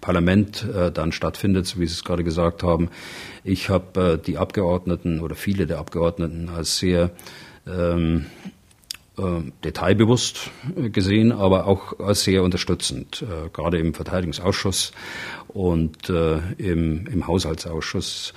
[0.01, 2.89] Parlament äh, dann stattfindet, so wie Sie es gerade gesagt haben.
[3.43, 7.09] Ich habe die Abgeordneten oder viele der Abgeordneten als sehr
[7.65, 8.40] ähm, äh,
[9.63, 14.91] detailbewusst äh, gesehen, aber auch sehr unterstützend, äh, gerade im Verteidigungsausschuss
[15.47, 18.33] und im, im Haushaltsausschuss.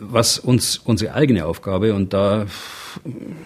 [0.00, 2.46] Was uns unsere eigene Aufgabe, und da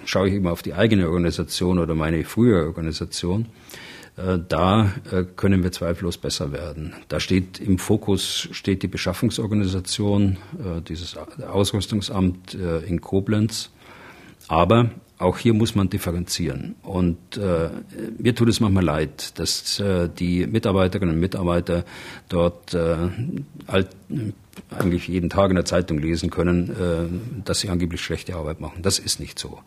[0.06, 3.46] schaue ich immer auf die eigene Organisation oder meine frühere Organisation,
[4.16, 4.92] da
[5.36, 6.94] können wir zweifellos besser werden.
[7.08, 10.38] Da steht im Fokus steht die Beschaffungsorganisation,
[10.88, 13.70] dieses Ausrüstungsamt in Koblenz.
[14.48, 14.90] Aber
[15.20, 16.76] auch hier muss man differenzieren.
[16.82, 17.68] Und äh,
[18.18, 21.84] mir tut es manchmal leid, dass äh, die Mitarbeiterinnen und Mitarbeiter
[22.30, 22.96] dort äh,
[23.66, 23.88] alt,
[24.70, 28.82] eigentlich jeden Tag in der Zeitung lesen können, äh, dass sie angeblich schlechte Arbeit machen.
[28.82, 29.58] Das ist nicht so.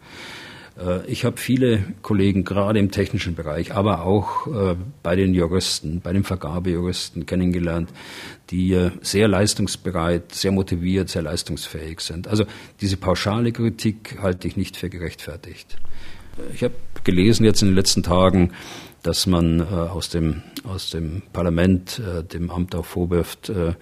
[0.78, 6.01] Äh, ich habe viele Kollegen, gerade im technischen Bereich, aber auch äh, bei den Juristen,
[6.01, 7.89] bei den Vergabejuristen kennengelernt,
[8.49, 12.28] die äh, sehr leistungsbereit, sehr motiviert, sehr leistungsfähig sind.
[12.28, 12.45] Also
[12.82, 15.78] diese pauschale Kritik halte ich nicht für gerechtfertigt.
[16.53, 18.53] Ich habe gelesen jetzt in den letzten Tagen,
[19.04, 23.74] dass man äh, aus, dem, aus dem Parlament äh, dem Amt auch vorwirft, äh,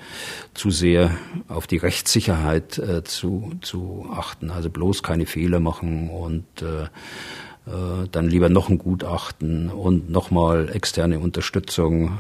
[0.54, 1.12] zu sehr
[1.48, 8.08] auf die Rechtssicherheit äh, zu, zu achten, also bloß keine Fehler machen und äh, äh,
[8.12, 12.18] dann lieber noch ein Gutachten und nochmal externe Unterstützung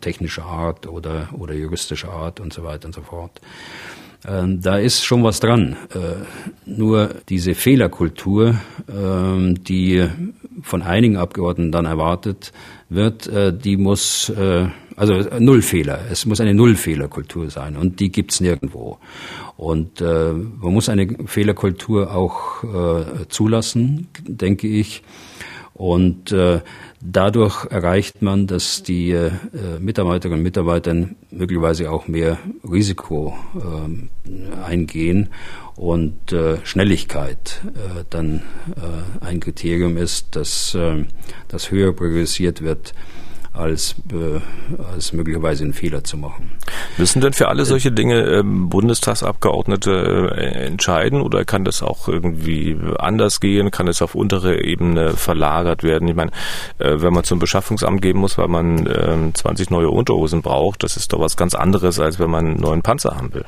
[0.00, 3.40] technischer Art oder, oder juristischer Art und so weiter und so fort.
[4.24, 5.76] Ähm, da ist schon was dran.
[6.64, 10.08] nur diese Fehlerkultur, ähm, die
[10.62, 12.52] von einigen Abgeordneten dann erwartet
[12.88, 18.40] wird, äh, die muss, äh, also Nullfehler, es muss eine Nullfehlerkultur sein und die gibt's
[18.40, 18.98] nirgendwo.
[19.56, 22.64] Und äh, man muss eine Fehlerkultur auch
[23.28, 25.02] zulassen, denke ich.
[25.74, 26.34] Und
[27.00, 29.16] dadurch erreicht man, dass die
[29.80, 30.94] Mitarbeiterinnen und Mitarbeiter
[31.30, 32.38] möglicherweise auch mehr
[32.70, 35.30] Risiko äh, eingehen
[35.76, 38.42] und äh, Schnelligkeit äh, dann
[38.76, 41.04] äh, ein Kriterium ist, dass äh,
[41.48, 42.94] das höher priorisiert wird
[43.54, 44.40] als, äh,
[44.92, 46.52] als möglicherweise einen Fehler zu machen.
[46.96, 52.76] Müssen denn für alle solche Dinge äh, Bundestagsabgeordnete äh, entscheiden oder kann das auch irgendwie
[52.98, 53.70] anders gehen?
[53.70, 56.08] Kann es auf untere Ebene verlagert werden?
[56.08, 56.30] Ich meine,
[56.78, 60.96] äh, wenn man zum Beschaffungsamt gehen muss, weil man äh, 20 neue Unterhosen braucht, das
[60.96, 63.44] ist doch was ganz anderes, als wenn man einen neuen Panzer haben will.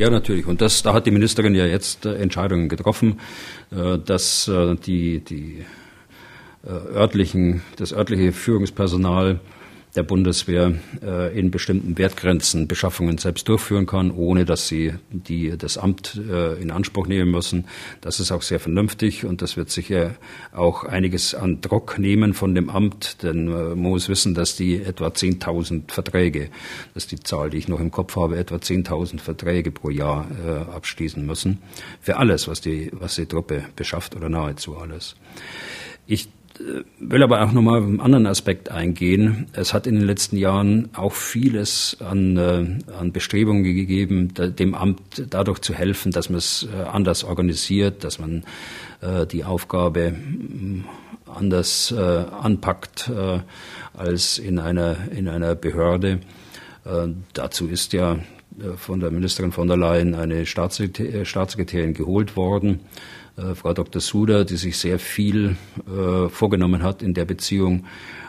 [0.00, 0.46] Ja, natürlich.
[0.46, 3.20] Und das, da hat die Ministerin ja jetzt äh, Entscheidungen getroffen,
[3.70, 5.66] äh, dass äh, die, die
[6.66, 9.40] örtlichen, das örtliche Führungspersonal
[9.96, 15.78] der Bundeswehr äh, in bestimmten Wertgrenzen Beschaffungen selbst durchführen kann, ohne dass sie die, das
[15.78, 17.66] Amt äh, in Anspruch nehmen müssen.
[18.00, 20.14] Das ist auch sehr vernünftig und das wird sicher
[20.52, 24.80] auch einiges an Druck nehmen von dem Amt, denn äh, man muss wissen, dass die
[24.80, 26.50] etwa 10.000 Verträge,
[26.94, 30.28] das ist die Zahl, die ich noch im Kopf habe, etwa 10.000 Verträge pro Jahr
[30.46, 31.58] äh, abschließen müssen.
[32.00, 35.16] Für alles, was die, was die Truppe beschafft oder nahezu alles.
[36.06, 36.28] Ich
[36.98, 39.46] will aber auch nochmal auf einen anderen Aspekt eingehen.
[39.52, 45.26] Es hat in den letzten Jahren auch vieles an, äh, an Bestrebungen gegeben, dem Amt
[45.30, 48.44] dadurch zu helfen, dass man es äh, anders organisiert, dass man
[49.00, 50.84] äh, die Aufgabe mm,
[51.26, 53.08] anders anpackt
[53.94, 56.18] als in einer, in einer Behörde.
[57.34, 58.18] Dazu ist ja
[58.74, 63.19] von der Ministerin von der Leyen eine Staatssekretärin geholt worden äh,
[63.54, 64.00] Frau Dr.
[64.00, 67.86] Suda, die sich sehr viel äh, vorgenommen hat in der Beziehung,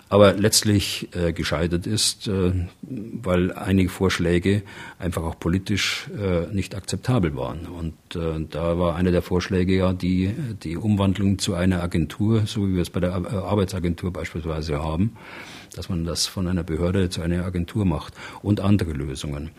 [0.10, 2.52] aber letztlich äh, gescheitert ist, äh,
[2.82, 4.62] weil einige Vorschläge
[5.00, 7.66] einfach auch politisch äh, nicht akzeptabel waren.
[7.66, 12.68] Und äh, da war einer der Vorschläge ja die, die Umwandlung zu einer Agentur, so
[12.68, 15.16] wie wir es bei der Arbeitsagentur beispielsweise haben
[15.76, 19.52] dass man das von einer Behörde zu einer Agentur macht und andere Lösungen.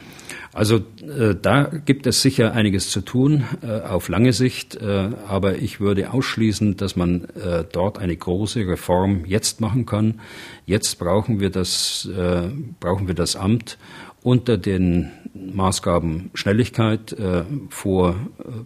[0.53, 5.57] Also äh, da gibt es sicher einiges zu tun äh, auf lange Sicht, äh, aber
[5.57, 10.21] ich würde ausschließen, dass man äh, dort eine große Reform jetzt machen kann.
[10.67, 12.49] Jetzt brauchen wir das, äh,
[12.81, 13.79] brauchen wir das Amt
[14.23, 18.17] unter den Maßgaben Schnelligkeit äh, vor,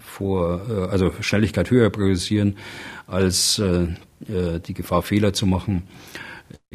[0.01, 2.57] vor äh, also Schnelligkeit höher priorisieren
[3.07, 3.85] als äh,
[4.29, 5.85] äh, die Gefahr Fehler zu machen.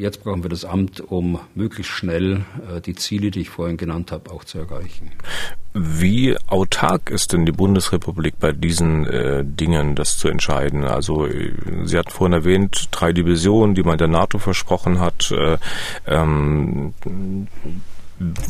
[0.01, 4.11] Jetzt brauchen wir das Amt, um möglichst schnell äh, die Ziele, die ich vorhin genannt
[4.11, 5.11] habe, auch zu erreichen.
[5.75, 10.85] Wie autark ist denn die Bundesrepublik bei diesen äh, Dingen, das zu entscheiden?
[10.85, 15.31] Also äh, Sie hatten vorhin erwähnt, drei Divisionen, die man der NATO versprochen hat.
[15.31, 15.57] Äh,
[16.07, 16.95] ähm,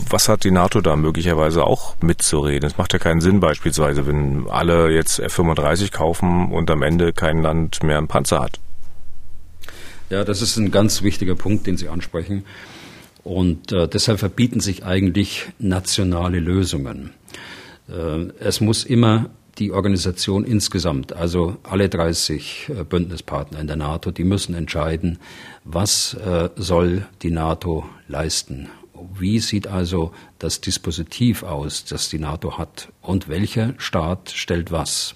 [0.10, 2.66] was hat die NATO da möglicherweise auch mitzureden?
[2.66, 7.42] Es macht ja keinen Sinn beispielsweise, wenn alle jetzt F-35 kaufen und am Ende kein
[7.42, 8.62] Land mehr einen Panzer hat.
[10.12, 12.44] Ja, das ist ein ganz wichtiger Punkt, den Sie ansprechen.
[13.24, 17.12] Und äh, deshalb verbieten sich eigentlich nationale Lösungen.
[17.88, 24.12] Äh, es muss immer die Organisation insgesamt, also alle 30 äh, Bündnispartner in der NATO,
[24.12, 25.18] die müssen entscheiden,
[25.64, 28.68] was äh, soll die NATO leisten.
[29.18, 35.16] Wie sieht also das Dispositiv aus, das die NATO hat und welcher Staat stellt was?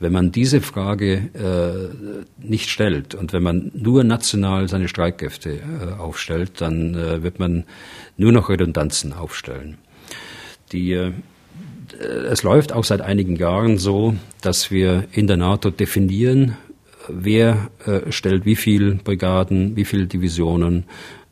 [0.00, 5.92] Wenn man diese Frage äh, nicht stellt und wenn man nur national seine Streitkräfte äh,
[5.98, 7.64] aufstellt, dann äh, wird man
[8.16, 9.76] nur noch Redundanzen aufstellen.
[10.72, 11.12] Die, äh,
[12.30, 16.56] es läuft auch seit einigen Jahren so, dass wir in der NATO definieren,
[17.06, 20.84] wer äh, stellt wie viele Brigaden, wie viele Divisionen,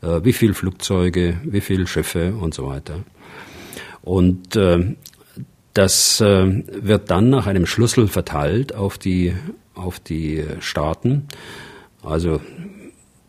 [0.03, 2.99] äh, wie viele Flugzeuge, wie viele Schiffe und so weiter.
[4.03, 4.95] Und äh,
[5.79, 9.33] das äh, wird dann nach einem Schlüssel verteilt auf die,
[9.75, 11.29] auf die Staaten.
[12.03, 12.41] Also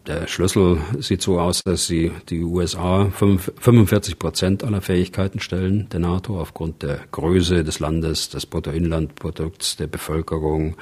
[0.09, 6.01] der Schlüssel sieht so aus, dass sie die USA 45 Prozent aller Fähigkeiten stellen der
[6.01, 10.77] NATO aufgrund der Größe des Landes, des Bruttoinlandprodukts, der Bevölkerung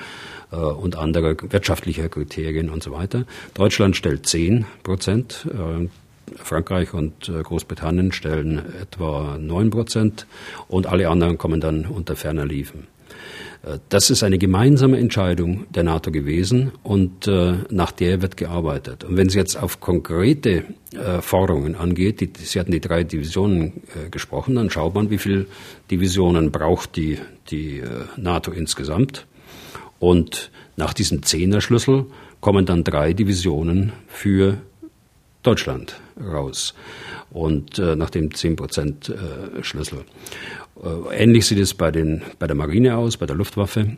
[0.50, 3.26] äh, und anderer wirtschaftlicher Kriterien und so weiter.
[3.52, 5.46] Deutschland stellt 10 Prozent.
[5.52, 5.88] Äh,
[6.36, 10.26] Frankreich und äh, Großbritannien stellen etwa 9 Prozent
[10.68, 12.86] und alle anderen kommen dann unter ferner Liefen.
[13.62, 19.04] Äh, das ist eine gemeinsame Entscheidung der NATO gewesen und äh, nach der wird gearbeitet.
[19.04, 20.64] Und wenn es jetzt auf konkrete
[21.20, 25.44] Forderungen angeht, die, Sie hatten die drei Divisionen gesprochen, dann schaut man, wie viele
[25.90, 27.18] Divisionen braucht die,
[27.50, 27.82] die
[28.16, 29.26] NATO insgesamt.
[29.98, 32.06] Und nach diesem Zehner-Schlüssel
[32.40, 34.58] kommen dann drei Divisionen für
[35.49, 36.74] Deutschland raus.
[37.30, 40.01] Und äh, nach dem 10 Prozent äh, Schlüssel.
[40.82, 43.96] Äh, ähnlich sieht es bei, den, bei der Marine aus, bei der Luftwaffe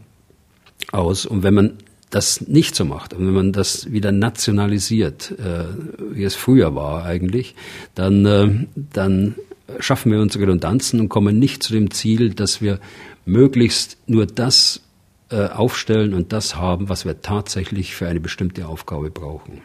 [0.92, 1.26] aus.
[1.26, 1.78] Und wenn man
[2.10, 5.64] das nicht so macht und wenn man das wieder nationalisiert, äh,
[6.12, 7.56] wie es früher war eigentlich,
[7.96, 9.34] dann, äh, dann
[9.80, 12.78] schaffen wir unsere Redundanzen und kommen nicht zu dem Ziel, dass wir
[13.24, 14.82] möglichst nur das
[15.30, 19.62] äh, aufstellen und das haben, was wir tatsächlich für eine bestimmte Aufgabe brauchen.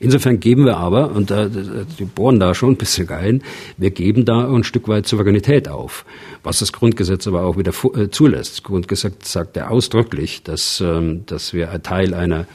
[0.00, 1.48] Insofern geben wir aber, und äh,
[1.98, 3.42] die bohren da schon ein bisschen rein,
[3.76, 6.04] wir geben da ein Stück weit Souveränität auf,
[6.42, 8.52] was das Grundgesetz aber auch wieder äh, zulässt.
[8.52, 12.46] Das Grundgesetz sagt ja ausdrücklich, dass, ähm, dass wir ein Teil einer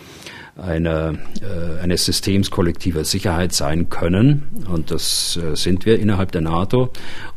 [0.56, 4.44] einer, äh, eines Systems kollektiver Sicherheit sein können.
[4.72, 6.92] Und das äh, sind wir innerhalb der NATO.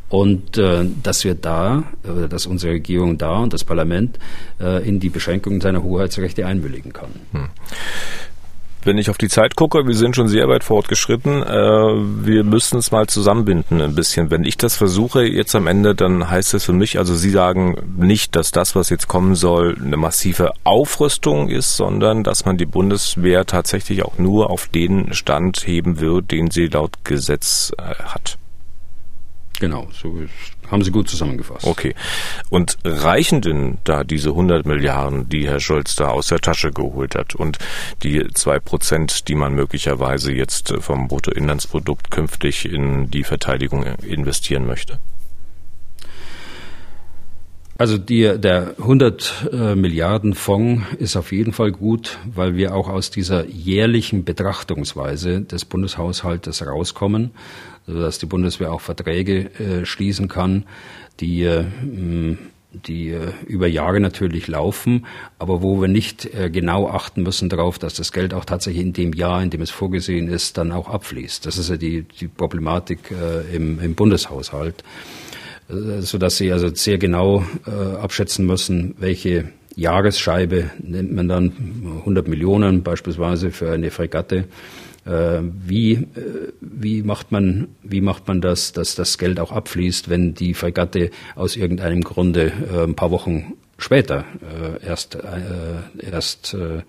[0.09, 4.19] Und äh, dass wir da, äh, dass unsere Regierung da und das Parlament
[4.59, 7.09] äh, in die Beschränkungen seiner Hoheitsrechte einwilligen kann.
[7.33, 7.49] Hm.
[8.87, 11.43] Wenn ich auf die Zeit gucke, wir sind schon sehr weit fortgeschritten.
[11.43, 14.31] Äh, wir müssen es mal zusammenbinden ein bisschen.
[14.31, 17.75] Wenn ich das versuche jetzt am Ende, dann heißt es für mich, also Sie sagen
[17.97, 22.65] nicht, dass das, was jetzt kommen soll, eine massive Aufrüstung ist, sondern dass man die
[22.65, 28.37] Bundeswehr tatsächlich auch nur auf den Stand heben wird, den sie laut Gesetz äh, hat.
[29.59, 30.15] Genau, so
[30.69, 31.65] haben Sie gut zusammengefasst.
[31.65, 31.95] Okay.
[32.49, 37.15] Und reichen denn da diese 100 Milliarden, die Herr Scholz da aus der Tasche geholt
[37.15, 37.57] hat und
[38.03, 44.99] die zwei Prozent, die man möglicherweise jetzt vom Bruttoinlandsprodukt künftig in die Verteidigung investieren möchte?
[47.79, 52.89] Also die, der 100 äh, Milliarden Fonds ist auf jeden Fall gut, weil wir auch
[52.89, 57.31] aus dieser jährlichen Betrachtungsweise des Bundeshaushaltes rauskommen,
[57.87, 60.65] sodass die Bundeswehr auch Verträge äh, schließen kann,
[61.19, 61.65] die äh,
[62.85, 65.05] die äh, über Jahre natürlich laufen,
[65.39, 68.93] aber wo wir nicht äh, genau achten müssen darauf, dass das Geld auch tatsächlich in
[68.93, 71.45] dem Jahr, in dem es vorgesehen ist, dann auch abfließt.
[71.45, 73.11] Das ist ja die, die Problematik
[73.53, 74.83] im, im Bundeshaushalt.
[75.69, 77.43] Äh, so dass sie also sehr genau
[78.01, 81.51] abschätzen müssen, welche Jahresscheibe nennt man dann
[81.99, 84.45] 100 Millionen beispielsweise für eine Fregatte
[85.07, 90.33] wie, äh, wie, macht man, wie macht man das, dass das Geld auch abfließt, wenn
[90.33, 96.81] die Fregatte aus irgendeinem Grunde äh, ein paar Wochen später äh, erst, äh, erst äh,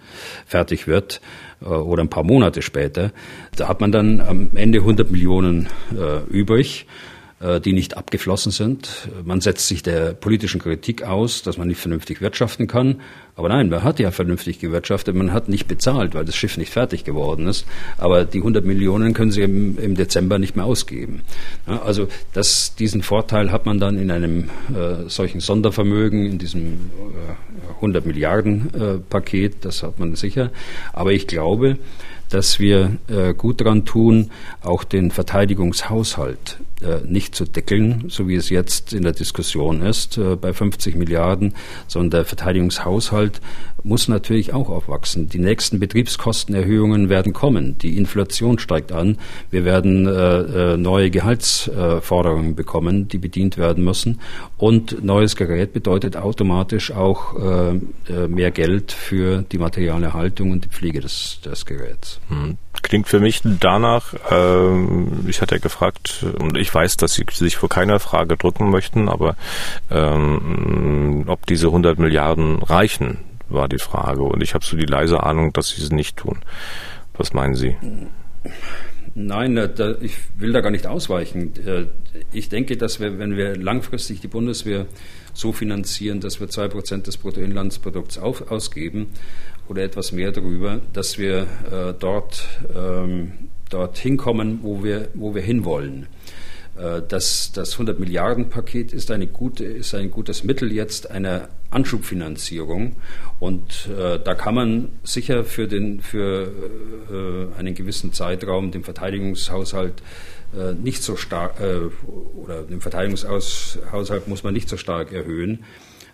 [0.47, 1.21] fertig wird
[1.61, 3.13] äh, oder ein paar Monate später.
[3.57, 7.18] Da hat man dann am Ende 100 Millionen äh, übrig äh,
[7.65, 9.09] die nicht abgeflossen sind.
[9.25, 13.01] Man setzt sich der politischen Kritik aus, dass man nicht vernünftig wirtschaften kann.
[13.39, 16.73] Aber nein, man hat ja vernünftig gewirtschaftet, man hat nicht bezahlt, weil das Schiff nicht
[16.73, 17.67] fertig geworden ist.
[17.97, 21.23] Aber die 100 Millionen können Sie im, im Dezember nicht mehr ausgeben.
[21.69, 26.91] Ja, also das, diesen Vorteil hat man dann in einem äh, solchen Sondervermögen, in diesem
[26.99, 30.51] äh, 100 Milliarden äh, Paket, das hat man sicher.
[30.93, 31.79] Aber ich glaube,
[32.31, 34.31] dass wir äh, gut daran tun,
[34.63, 40.17] auch den Verteidigungshaushalt äh, nicht zu deckeln, so wie es jetzt in der Diskussion ist,
[40.19, 41.55] äh, bei 50 Milliarden,
[41.87, 43.41] sondern der Verteidigungshaushalt
[43.83, 45.29] muss natürlich auch aufwachsen.
[45.29, 47.79] Die nächsten Betriebskostenerhöhungen werden kommen.
[47.79, 49.19] Die Inflation steigt an.
[49.51, 54.21] Wir werden äh, äh neue Gehaltsforderungen bekommen, die bedient werden müssen.
[54.57, 61.01] Und neues Gerät bedeutet automatisch auch äh, mehr Geld für die Materialerhaltung und die Pflege
[61.01, 62.21] des, des Geräts.
[62.29, 62.57] Hm.
[62.83, 67.57] Klingt für mich danach, ähm, ich hatte ja gefragt, und ich weiß, dass Sie sich
[67.57, 69.37] vor keiner Frage drücken möchten, aber
[69.91, 74.23] ähm, ob diese 100 Milliarden reichen, war die Frage.
[74.23, 76.39] Und ich habe so die leise Ahnung, dass Sie es nicht tun.
[77.17, 77.77] Was meinen Sie?
[79.15, 81.53] Nein, da, ich will da gar nicht ausweichen.
[81.67, 81.87] Äh,
[82.33, 84.87] ich denke, dass wir, wenn wir langfristig die Bundeswehr
[85.35, 89.09] so finanzieren, dass wir zwei Prozent des Bruttoinlandsprodukts auf, ausgeben
[89.69, 93.33] oder etwas mehr darüber, dass wir äh, dort, ähm,
[93.71, 96.07] dort hinkommen, wo wir, wo wir hinwollen.
[96.79, 101.49] Äh, das, das 100 Milliarden Paket ist, eine gute, ist ein gutes Mittel jetzt einer
[101.71, 102.97] Anschubfinanzierung
[103.41, 106.51] und äh, da kann man sicher für, den, für
[107.11, 110.03] äh, einen gewissen Zeitraum den Verteidigungshaushalt
[110.57, 115.65] äh, nicht so stark äh, oder den Verteidigungshaushalt muss man nicht so stark erhöhen.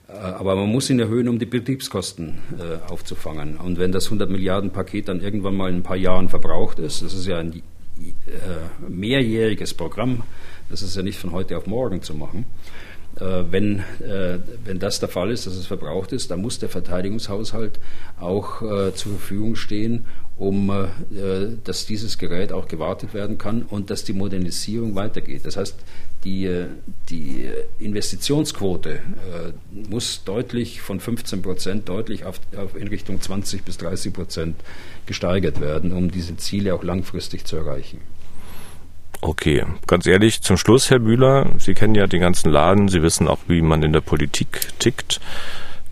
[0.08, 2.38] Äh, aber man muss ihn erhöhen, um die Betriebskosten
[2.88, 3.56] aufzufangen.
[3.56, 7.02] Und wenn das 100 Milliarden Paket dann irgendwann mal in ein paar Jahren verbraucht ist,
[7.02, 7.62] das ist ja ein
[7.96, 10.24] äh, mehrjähriges Programm,
[10.70, 12.46] das ist ja nicht von heute auf morgen zu machen.
[13.20, 16.68] Äh, wenn, äh, wenn das der Fall ist, dass es verbraucht ist, dann muss der
[16.68, 17.78] Verteidigungshaushalt
[18.18, 20.06] auch äh, zur Verfügung stehen,
[20.36, 20.72] um
[21.62, 25.42] dass dieses Gerät auch gewartet werden kann und dass die Modernisierung weitergeht.
[25.44, 25.76] Das heißt,
[26.24, 26.64] die,
[27.08, 27.48] die
[27.78, 28.98] Investitionsquote
[29.70, 34.56] muss deutlich von 15 Prozent deutlich auf, auf in Richtung 20 bis 30 Prozent
[35.06, 38.00] gesteigert werden, um diese Ziele auch langfristig zu erreichen.
[39.26, 43.26] Okay, ganz ehrlich, zum Schluss, Herr Bühler, Sie kennen ja den ganzen Laden, Sie wissen
[43.26, 45.18] auch, wie man in der Politik tickt.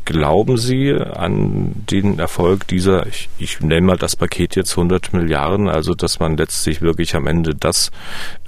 [0.04, 5.70] Glauben Sie an den Erfolg dieser, ich, ich nenne mal das Paket jetzt 100 Milliarden,
[5.70, 7.90] also dass man letztlich wirklich am Ende das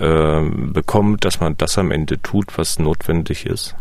[0.01, 3.74] äh, bekommt, dass man das am Ende tut, was notwendig ist?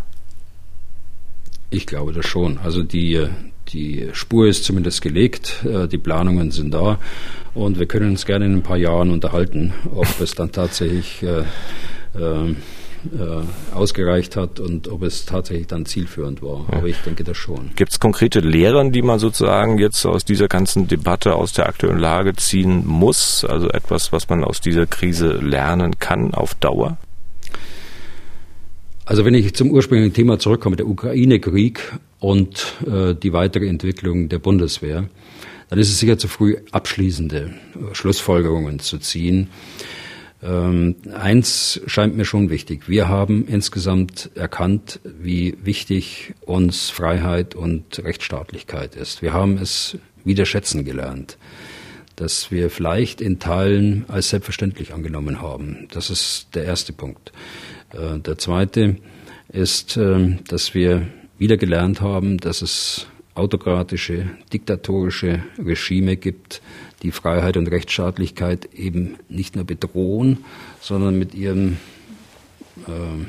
[1.69, 2.59] Ich glaube das schon.
[2.59, 3.27] Also die,
[3.69, 6.99] die Spur ist zumindest gelegt, äh, die Planungen sind da
[7.53, 11.43] und wir können uns gerne in ein paar Jahren unterhalten, ob es dann tatsächlich äh,
[12.19, 12.55] äh,
[13.11, 16.65] äh, ausgereicht hat und ob es tatsächlich dann zielführend war.
[16.71, 17.71] Aber ich denke das schon.
[17.75, 21.99] Gibt es konkrete Lehren, die man sozusagen jetzt aus dieser ganzen Debatte, aus der aktuellen
[21.99, 23.43] Lage ziehen muss?
[23.43, 26.97] Also etwas, was man aus dieser Krise lernen kann auf Dauer?
[29.05, 31.79] Also wenn ich zum ursprünglichen Thema zurückkomme, der Ukraine-Krieg
[32.19, 35.09] und äh, die weitere Entwicklung der Bundeswehr,
[35.69, 37.53] dann ist es sicher zu früh, abschließende
[37.91, 39.49] äh, Schlussfolgerungen zu ziehen.
[40.41, 42.87] Ähm, eins scheint mir schon wichtig.
[42.87, 49.21] Wir haben insgesamt erkannt, wie wichtig uns Freiheit und Rechtsstaatlichkeit ist.
[49.21, 51.37] Wir haben es wieder schätzen gelernt,
[52.15, 55.89] dass wir vielleicht in Teilen als selbstverständlich angenommen haben.
[55.91, 57.33] Das ist der erste Punkt.
[57.93, 58.97] Äh, der zweite
[59.49, 66.61] ist, ähm, dass wir wieder gelernt haben, dass es autokratische, diktatorische Regime gibt,
[67.01, 70.45] die Freiheit und Rechtsstaatlichkeit eben nicht nur bedrohen,
[70.79, 71.77] sondern mit ihrem
[72.87, 73.25] äh,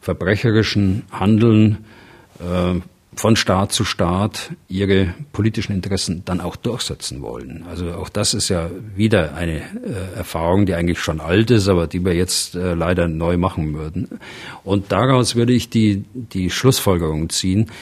[0.00, 1.84] verbrecherischen Handeln
[2.40, 2.80] äh,
[3.18, 7.64] von Staat zu Staat ihre politischen Interessen dann auch durchsetzen wollen.
[7.68, 11.88] Also auch das ist ja wieder eine äh, Erfahrung, die eigentlich schon alt ist, aber
[11.88, 14.20] die wir jetzt äh, leider neu machen würden.
[14.62, 17.72] Und daraus würde ich die, die Schlussfolgerung ziehen,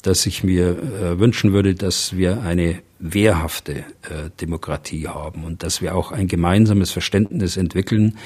[0.00, 5.82] dass ich mir äh, wünschen würde, dass wir eine wehrhafte äh, Demokratie haben und dass
[5.82, 8.16] wir auch ein gemeinsames Verständnis entwickeln,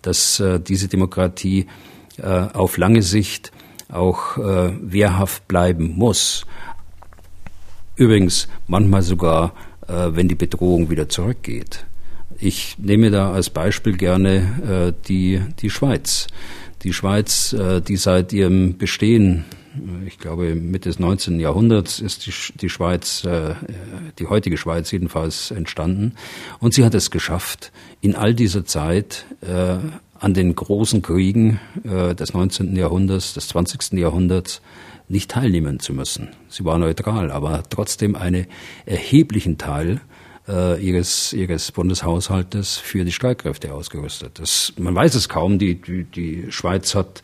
[0.00, 1.66] dass äh, diese Demokratie
[2.16, 3.52] äh, auf lange Sicht
[3.90, 6.46] auch äh, wehrhaft bleiben muss.
[7.96, 9.52] Übrigens manchmal sogar,
[9.88, 11.86] äh, wenn die Bedrohung wieder zurückgeht.
[12.38, 16.26] Ich nehme da als Beispiel gerne äh, die, die Schweiz.
[16.82, 19.44] Die Schweiz, äh, die seit ihrem Bestehen
[20.06, 21.40] ich glaube, Mitte des 19.
[21.40, 23.54] Jahrhunderts ist die, die Schweiz, äh,
[24.18, 26.14] die heutige Schweiz jedenfalls entstanden.
[26.60, 29.76] Und sie hat es geschafft, in all dieser Zeit äh,
[30.20, 32.76] an den großen Kriegen äh, des 19.
[32.76, 33.92] Jahrhunderts, des 20.
[33.92, 34.60] Jahrhunderts
[35.08, 36.28] nicht teilnehmen zu müssen.
[36.48, 38.46] Sie war neutral, aber trotzdem einen
[38.86, 40.00] erheblichen Teil
[40.48, 44.38] äh, ihres, ihres Bundeshaushaltes für die Streitkräfte ausgerüstet.
[44.38, 47.22] Das, man weiß es kaum, die, die, die Schweiz hat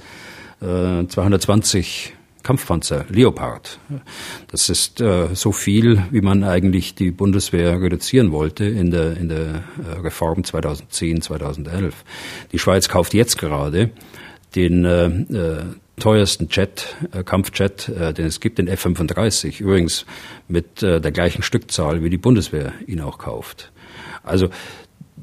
[0.60, 3.78] äh, 220 Kampfpanzer Leopard.
[4.48, 9.28] Das ist äh, so viel, wie man eigentlich die Bundeswehr reduzieren wollte in der, in
[9.28, 12.04] der äh, Reform 2010, 2011.
[12.52, 13.90] Die Schweiz kauft jetzt gerade
[14.54, 15.64] den äh, äh,
[15.98, 20.04] teuersten Jet, äh, Kampfjet, äh, den es gibt, den F-35, übrigens
[20.48, 23.72] mit äh, der gleichen Stückzahl, wie die Bundeswehr ihn auch kauft.
[24.22, 24.48] Also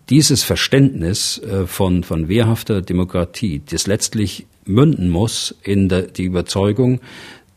[0.10, 7.02] dieses Verständnis äh, von, von wehrhafter Demokratie, das letztlich münden muss in der, die Überzeugung,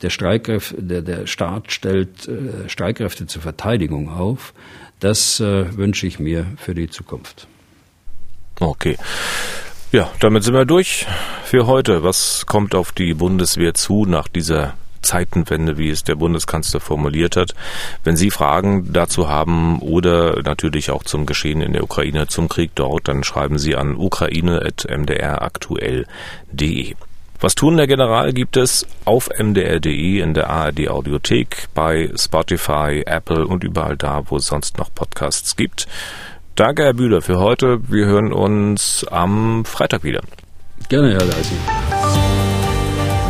[0.02, 4.52] der, Streitkräfte, der, der Staat stellt äh, Streitkräfte zur Verteidigung auf,
[4.98, 7.46] das äh, wünsche ich mir für die Zukunft.
[8.58, 8.96] Okay.
[9.92, 11.06] Ja, damit sind wir durch
[11.44, 12.02] für heute.
[12.02, 17.54] Was kommt auf die Bundeswehr zu nach dieser Zeitenwende, wie es der Bundeskanzler formuliert hat.
[18.04, 22.70] Wenn Sie Fragen dazu haben oder natürlich auch zum Geschehen in der Ukraine, zum Krieg
[22.74, 26.94] dort, dann schreiben Sie an ukraine.mdraktuell.de.
[27.42, 33.44] Was tun der General gibt es auf mdr.de in der ARD Audiothek, bei Spotify, Apple
[33.44, 35.88] und überall da, wo es sonst noch Podcasts gibt.
[36.54, 37.80] Danke, Herr Bühler, für heute.
[37.90, 40.20] Wir hören uns am Freitag wieder.
[40.88, 42.01] Gerne, Herr Leising.